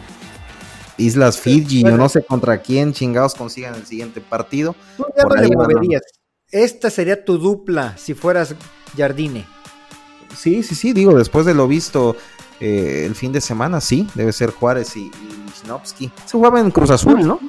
[0.97, 4.75] Islas Fiji, o no sé contra quién chingados consigan el siguiente partido.
[6.51, 8.55] Esta sería tu dupla si fueras
[8.95, 9.45] Jardine.
[10.35, 12.15] Sí, sí, sí, digo, después de lo visto
[12.65, 15.11] eh, el fin de semana, sí, debe ser Juárez y,
[15.99, 17.41] y Se jugaba en Cruz Azul, ¿no?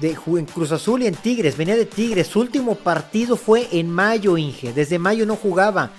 [0.00, 2.28] De, en Cruz Azul y en Tigres, venía de Tigres.
[2.28, 4.72] Su último partido fue en mayo, Inge.
[4.72, 5.90] Desde mayo no jugaba.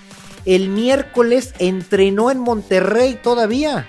[0.46, 3.86] El miércoles entrenó en Monterrey todavía.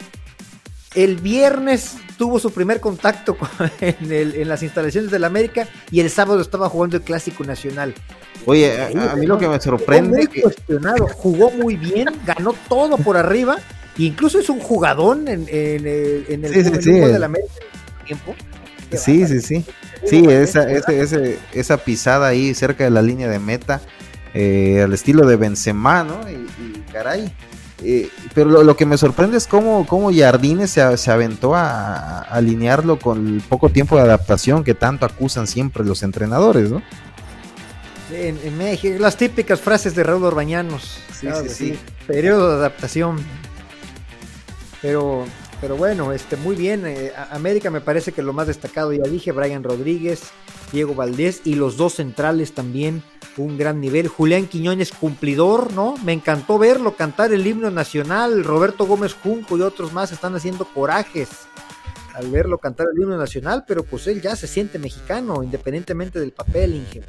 [0.94, 3.38] El viernes tuvo su primer contacto
[3.80, 7.96] en, las instalaciones del América y el sábado estaba jugando el Clásico Nacional.
[8.46, 10.18] Oye, a, mí lo que me sorprende.
[10.18, 13.58] Muy cuestionado, jugó muy bien, ganó todo por arriba,
[14.08, 17.54] incluso es un jugadón en, el, en el, del América
[18.06, 18.36] tiempo.
[18.92, 19.66] Sí, sí, sí.
[20.06, 23.82] Sí, esa, esa pisada ahí cerca de la línea de meta,
[24.34, 26.22] eh, al estilo de Benzema, ¿no?
[26.30, 27.32] y caray,
[27.84, 33.36] eh, pero lo, que me sorprende es cómo, cómo Jardines se, aventó a, alinearlo con
[33.36, 36.82] el poco tiempo de adaptación que tanto acusan siempre los entrenadores, ¿no?
[38.12, 41.00] En, México, las típicas frases de Raúl Orbañanos.
[41.20, 41.80] Sí, sí, sí.
[42.08, 43.18] Periodo de adaptación.
[44.82, 45.26] Pero,
[45.62, 46.86] pero bueno, este, muy bien.
[46.86, 50.22] Eh, América me parece que lo más destacado, ya dije, Brian Rodríguez,
[50.72, 53.04] Diego Valdés y los dos centrales también
[53.40, 54.08] un gran nivel.
[54.08, 55.96] Julián Quiñones, cumplidor, ¿no?
[56.04, 58.44] Me encantó verlo cantar el himno nacional.
[58.44, 61.30] Roberto Gómez Junco y otros más están haciendo corajes
[62.14, 66.32] al verlo cantar el himno nacional, pero pues él ya se siente mexicano, independientemente del
[66.32, 67.02] papel, Inge.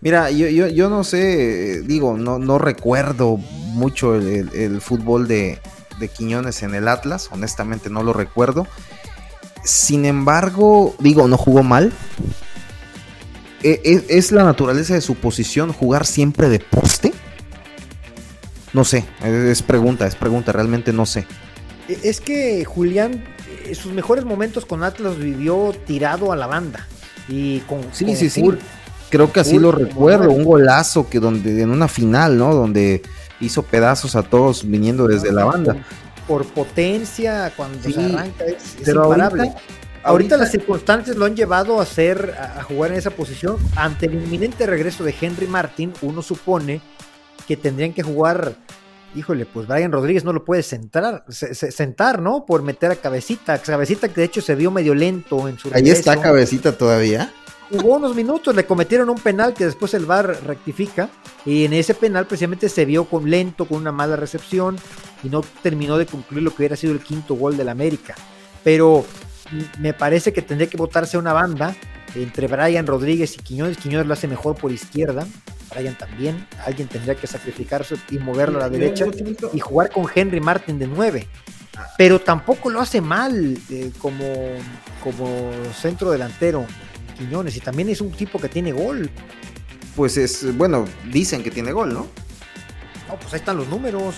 [0.00, 5.58] Mira, yo, yo, no sé, digo, no, no recuerdo mucho el, fútbol de,
[6.00, 8.66] de Quiñones en el Atlas, honestamente no lo recuerdo.
[9.62, 11.92] Sin embargo, digo, no jugó mal,
[13.62, 17.12] ¿E, e, ¿Es, la naturaleza de su posición jugar siempre de poste?
[18.72, 21.26] No sé, es pregunta, es pregunta, realmente no sé.
[21.88, 23.24] E, es que Julián,
[23.66, 26.86] eh, sus mejores momentos con Atlas vivió tirado a la banda.
[27.28, 28.42] Y con, sí, sí, sí.
[29.10, 32.54] Creo que así lo recuerdo, un golazo que donde en una final, ¿no?
[32.54, 33.02] Donde
[33.40, 35.76] hizo pedazos a todos viniendo desde la banda.
[36.26, 39.52] Por, potencia, cuando se arranca, es, imparable.
[40.02, 43.56] Ahorita, las circunstancias lo han llevado a hacer a, jugar en esa posición.
[43.76, 46.80] Ante el inminente regreso de Henry Martin, uno supone
[47.46, 48.54] que tendrían que jugar.
[49.14, 52.46] Híjole, pues Brian Rodríguez no lo puede sentar, sentar, ¿no?
[52.46, 53.58] Por meter a Cabecita.
[53.58, 55.84] Cabecita que de hecho se vio medio lento en su regreso.
[55.84, 57.32] Ahí está Cabecita todavía.
[57.70, 61.08] Jugó unos minutos, le cometieron un penal que después el VAR rectifica.
[61.46, 64.76] Y en ese penal precisamente se vio con lento, con una mala recepción.
[65.22, 68.16] Y no terminó de concluir lo que hubiera sido el quinto gol del América.
[68.64, 69.04] Pero
[69.78, 71.76] me parece que tendría que votarse una banda
[72.16, 73.78] entre Brian Rodríguez y Quiñones.
[73.78, 75.24] Quiñones lo hace mejor por izquierda.
[75.72, 76.48] Brian también.
[76.66, 79.06] Alguien tendría que sacrificarse y moverlo a la derecha
[79.52, 81.28] y jugar con Henry Martin de 9.
[81.96, 84.24] Pero tampoco lo hace mal eh, como,
[85.04, 86.66] como centro delantero
[87.20, 87.56] Quiñones.
[87.56, 89.10] Y también es un tipo que tiene gol.
[89.94, 92.06] Pues es, bueno, dicen que tiene gol, ¿no?
[93.08, 94.14] No, pues ahí están los números.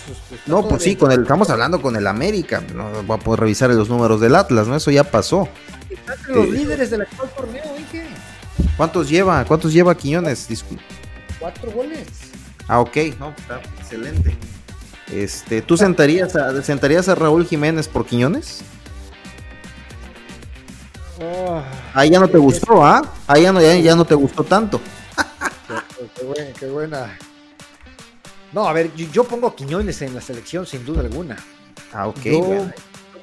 [0.46, 2.62] No, pues sí, con el, estamos hablando con el América.
[2.74, 4.76] No voy a poder revisar los números del Atlas, ¿no?
[4.76, 5.48] Eso ya pasó.
[5.90, 8.06] Están los eh, líderes del actual torneo, dije.
[8.76, 9.44] ¿Cuántos lleva?
[9.44, 10.46] ¿Cuántos lleva Quiñones?
[10.46, 10.84] Disculpe.
[11.40, 12.06] Cuatro goles.
[12.68, 14.36] Ah, ok, no, está excelente.
[15.10, 18.62] Este, ¿tú sentarías a, sentarías a Raúl Jiménez por Quiñones?
[21.22, 21.62] Oh,
[21.94, 23.02] Ahí ya no te gustó, ¿ah?
[23.26, 24.80] Ahí ya no, ya, no te gustó tanto.
[26.16, 27.18] qué, buena, qué buena
[28.52, 31.38] no, a ver, yo, pongo a Quiñones en la selección sin duda alguna.
[31.92, 32.20] Ah, ok.
[32.22, 32.66] Yo,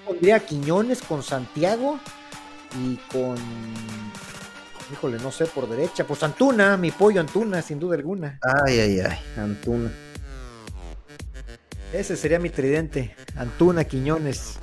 [0.06, 2.00] pondría a Quiñones con Santiago
[2.84, 3.36] y con.
[4.92, 6.04] Híjole, no sé, por derecha.
[6.04, 8.40] Pues Antuna, mi pollo Antuna, sin duda alguna.
[8.66, 9.92] Ay, ay, ay, Antuna.
[11.94, 13.16] Ese sería mi tridente.
[13.36, 14.58] Antuna, Quiñones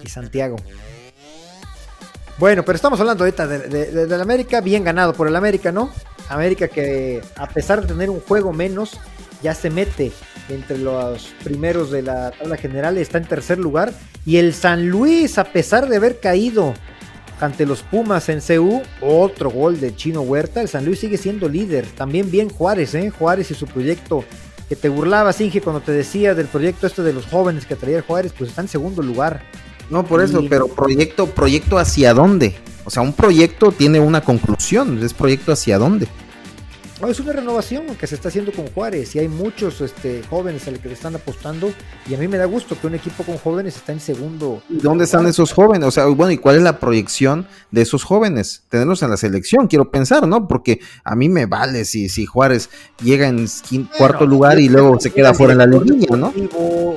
[0.00, 0.56] y Santiago.
[2.38, 5.90] Bueno, pero estamos hablando ahorita de, del América, bien ganado por el América, ¿no?
[6.28, 9.00] América que a pesar de tener un juego menos,
[9.42, 10.12] ya se mete
[10.48, 13.92] entre los primeros de la tabla general, está en tercer lugar.
[14.24, 16.74] Y el San Luis, a pesar de haber caído
[17.40, 21.48] ante los Pumas en CU, otro gol de Chino Huerta, el San Luis sigue siendo
[21.48, 21.86] líder.
[21.86, 23.10] También bien Juárez, ¿eh?
[23.10, 24.24] Juárez y su proyecto
[24.68, 28.02] que te burlabas, Inge, cuando te decía del proyecto este de los jóvenes que traía
[28.02, 29.42] Juárez, pues está en segundo lugar.
[29.90, 32.54] No, por eso, pero proyecto, proyecto hacia dónde?
[32.84, 36.08] O sea, un proyecto tiene una conclusión, es proyecto hacia dónde
[37.06, 40.72] es una renovación que se está haciendo con Juárez y hay muchos este, jóvenes a
[40.72, 41.70] los que le están apostando
[42.08, 44.62] y a mí me da gusto que un equipo con jóvenes está en segundo.
[44.68, 45.86] ¿Dónde están esos jóvenes?
[45.86, 48.64] O sea, bueno, ¿y cuál es la proyección de esos jóvenes?
[48.68, 50.48] Tenerlos en la selección, quiero pensar, ¿no?
[50.48, 52.68] Porque a mí me vale si, si Juárez
[53.02, 53.46] llega en
[53.96, 56.32] cuarto lugar y luego se queda fuera en la liguilla, ¿no?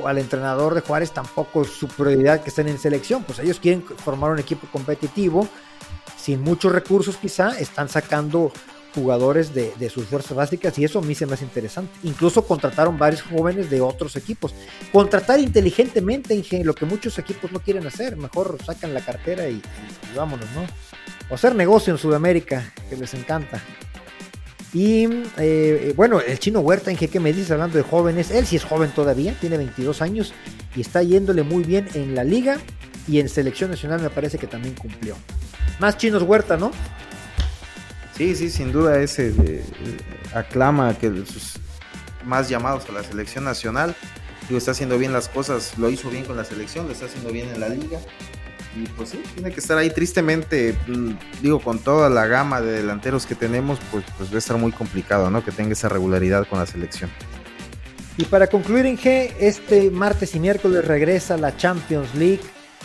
[0.04, 3.82] Al entrenador de Juárez tampoco es su prioridad que estén en selección, pues ellos quieren
[3.82, 5.48] formar un equipo competitivo
[6.22, 8.52] sin muchos recursos quizá, están sacando
[8.94, 11.92] jugadores de, sus fuerzas básicas y eso a mí se me hace interesante.
[12.02, 14.54] Incluso contrataron varios jóvenes de otros equipos.
[14.92, 18.16] Contratar inteligentemente, lo que muchos equipos no quieren hacer.
[18.16, 19.62] Mejor sacan la cartera y,
[20.16, 20.66] vámonos, ¿no?
[21.30, 23.62] O hacer negocio en Sudamérica, que les encanta.
[24.74, 28.30] Y eh, bueno, el chino Huerta, en ¿qué me dices hablando de jóvenes?
[28.30, 30.32] Él sí es joven todavía, tiene 22 años
[30.74, 32.58] y está yéndole muy bien en la liga
[33.06, 35.14] y en selección nacional me parece que también cumplió.
[35.78, 36.70] Más chinos Huerta, ¿no?
[38.22, 39.64] Sí, sí, sin duda ese eh,
[40.32, 41.54] aclama que sus
[42.24, 43.96] más llamados a la selección nacional.
[44.46, 47.32] Digo, está haciendo bien las cosas, lo hizo bien con la selección, lo está haciendo
[47.32, 47.98] bien en la liga.
[48.76, 51.10] Y pues sí, tiene que estar ahí tristemente, mm,
[51.42, 54.70] digo, con toda la gama de delanteros que tenemos, pues, pues va a estar muy
[54.70, 55.44] complicado, ¿no?
[55.44, 57.10] Que tenga esa regularidad con la selección.
[58.18, 62.42] Y para concluir en G, este martes y miércoles regresa la Champions League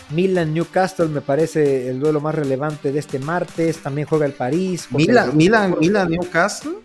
[0.10, 3.78] Milan Newcastle me parece el duelo más relevante de este martes.
[3.78, 4.88] También juega el París.
[4.92, 6.78] Milan, Milan, Milan Newcastle.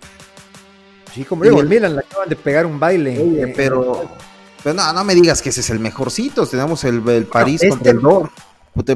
[1.15, 3.15] Sí, como digo, el Milan le acaban de pegar un baile.
[3.15, 4.11] Eh, pero,
[4.63, 6.47] pero no, no me digas que ese es el mejorcito.
[6.47, 8.31] Tenemos el, París contra el Dortmund.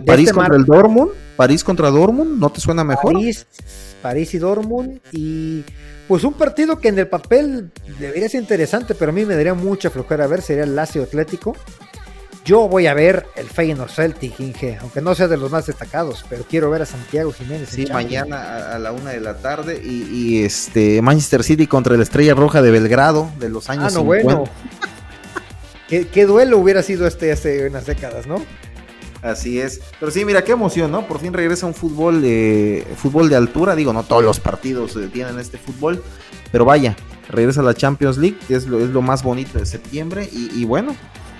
[0.05, 1.11] París este contra el Dortmund.
[1.37, 2.41] París contra Dortmund.
[2.41, 3.13] ¿No te suena mejor?
[3.13, 3.47] París,
[4.03, 5.01] París y Dortmund.
[5.13, 5.63] Y
[6.09, 9.55] pues un partido que en el papel debería ser interesante, pero a mí me daría
[9.55, 10.41] mucha flojera ver.
[10.41, 11.55] Sería el Lazio Atlético.
[12.47, 16.25] Yo voy a ver el Feyenoord Celtic, Inge, aunque no sea de los más destacados,
[16.29, 17.71] pero quiero ver a Santiago Jiménez.
[17.71, 22.35] Sí, mañana a, la una de la tarde y, este Manchester City contra la Estrella
[22.35, 24.45] Roja de Belgrado de los años ah, no, bueno.
[25.89, 28.37] ¿Qué, duelo hubiera sido este hace unas décadas, ¿no?
[29.23, 29.81] Así es.
[29.99, 31.05] Pero sí, mira, qué emoción, ¿no?
[31.09, 33.75] Por fin regresa un fútbol, de fútbol de altura.
[33.75, 36.01] Digo, no todos los partidos eh, tienen este fútbol,
[36.53, 36.95] pero vaya,
[37.29, 40.29] regresa a la Champions League, que es lo, es lo más bonito de septiembre.
[40.33, 40.95] y bueno,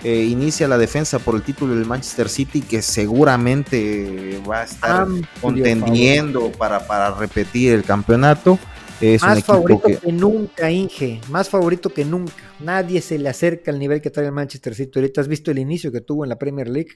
[0.05, 5.07] eh, inicia la defensa por el título del Manchester City, que seguramente va a estar
[5.41, 8.59] contendiendo para, para repetir el campeonato.
[9.01, 10.13] Es más favorito que...
[10.13, 12.33] nunca, Inge, más favorito que nunca.
[12.61, 14.93] Nadie se le acerca al nivel que trae el Manchester City.
[14.99, 16.91] Ahorita has visto el inicio que tuvo en la Premier League.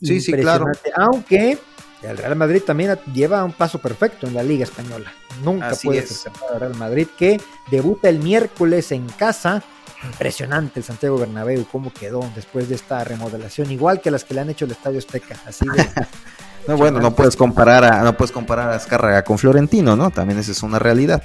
[0.00, 0.66] Sí, sí, claro.
[0.96, 1.58] Aunque
[2.02, 5.12] el Real Madrid también lleva un paso perfecto en la Liga Española.
[5.44, 9.62] Nunca puede ser el Real Madrid que debuta el miércoles en casa
[10.04, 14.40] impresionante el Santiago Bernabéu, cómo quedó después de esta remodelación, igual que las que le
[14.40, 15.64] han hecho el Estadio Azteca, así
[16.68, 20.10] No, bueno, no puedes comparar a, no puedes comparar a Azcárraga con Florentino, ¿no?
[20.10, 21.22] También esa es una realidad.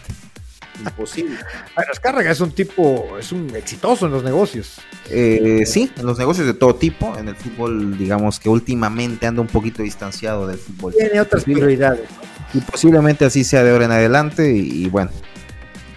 [0.79, 1.37] Imposible.
[1.75, 4.79] Bueno, Azcárraga es un tipo, es un exitoso en los negocios.
[5.09, 9.41] Eh, sí, en los negocios de todo tipo, en el fútbol, digamos que últimamente anda
[9.41, 10.93] un poquito distanciado del fútbol.
[10.97, 12.07] Tiene otras prioridades.
[12.53, 15.11] Y posiblemente así sea de ahora en adelante, y bueno,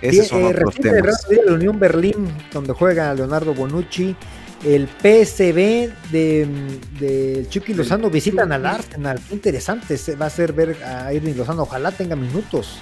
[0.02, 1.26] esos son eh, otros temas.
[1.44, 4.16] la Unión Berlín, donde juega Leonardo Bonucci.
[4.64, 6.46] El PSB de,
[6.98, 9.18] de Chucky Lozano visitan al Arsenal.
[9.26, 11.62] Qué interesante va a ser ver a Irving Lozano.
[11.62, 12.78] Ojalá tenga minutos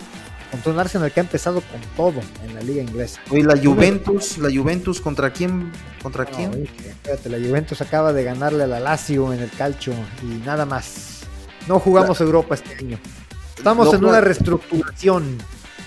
[0.51, 3.21] contra un Arsenal que ha empezado con todo en la liga inglesa.
[3.31, 5.71] Hoy la Juventus, la Juventus contra quién,
[6.03, 6.69] contra quién?
[6.85, 9.93] espérate, la Juventus acaba de ganarle a la Lazio en el calcio
[10.23, 11.21] y nada más.
[11.66, 12.99] No jugamos Europa este año.
[13.57, 15.39] Estamos en una reestructuración.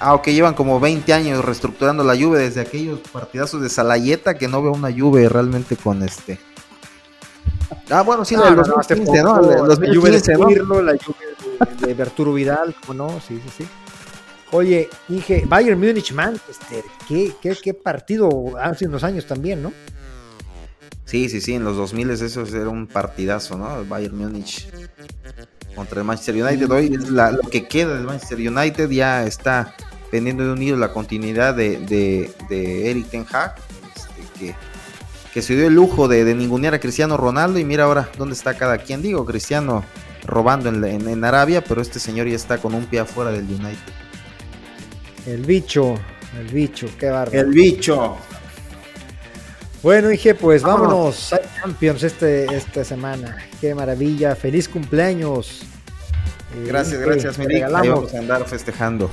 [0.03, 4.47] Ah, ok, llevan como 20 años reestructurando la Juve desde aquellos partidazos de Salayeta que
[4.47, 6.39] no veo una Juve realmente con este.
[7.87, 9.39] Ah, bueno, sí, no, los 2015, ¿no?
[9.39, 10.81] Los 2015, ¿no?
[10.81, 13.19] La Juve de, Berturo Vidal, ¿cómo no?
[13.19, 13.67] Sí, sí, sí.
[14.53, 19.71] Oye, dije, Bayern Múnich Manchester, ¿qué, qué, qué partido hace unos años también, ¿no?
[21.05, 23.79] Sí, sí, sí, en los 2000 eso era un partidazo, ¿no?
[23.79, 24.67] El Bayern Múnich
[25.75, 26.71] contra el Manchester United.
[26.71, 29.75] Hoy lo que queda del Manchester United ya está
[30.11, 33.55] pendiendo de unido la continuidad de, de, Eric Ten Hag,
[34.17, 34.55] este,
[35.33, 38.35] que, se dio el lujo de, de, ningunear a Cristiano Ronaldo y mira ahora dónde
[38.35, 39.01] está cada quien.
[39.01, 39.83] Digo, Cristiano
[40.25, 43.77] robando en, en, Arabia, pero este señor ya está con un pie afuera del United.
[45.25, 45.95] El bicho,
[46.37, 47.39] el bicho, qué bárbaro.
[47.39, 48.17] El bicho.
[49.81, 53.37] Bueno, dije, pues vámonos a Champions este, esta semana.
[53.59, 55.63] Qué maravilla, feliz cumpleaños.
[56.55, 57.69] Eh, gracias, gracias, Milik.
[57.69, 59.09] Vamos a andar festejando.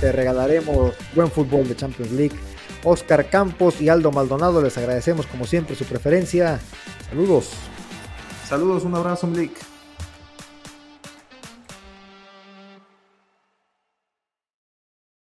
[0.00, 2.36] Te regalaremos buen fútbol de Champions League.
[2.84, 6.60] Oscar Campos y Aldo Maldonado, les agradecemos como siempre su preferencia.
[7.08, 7.50] Saludos.
[8.48, 9.52] Saludos, un abrazo, Milik.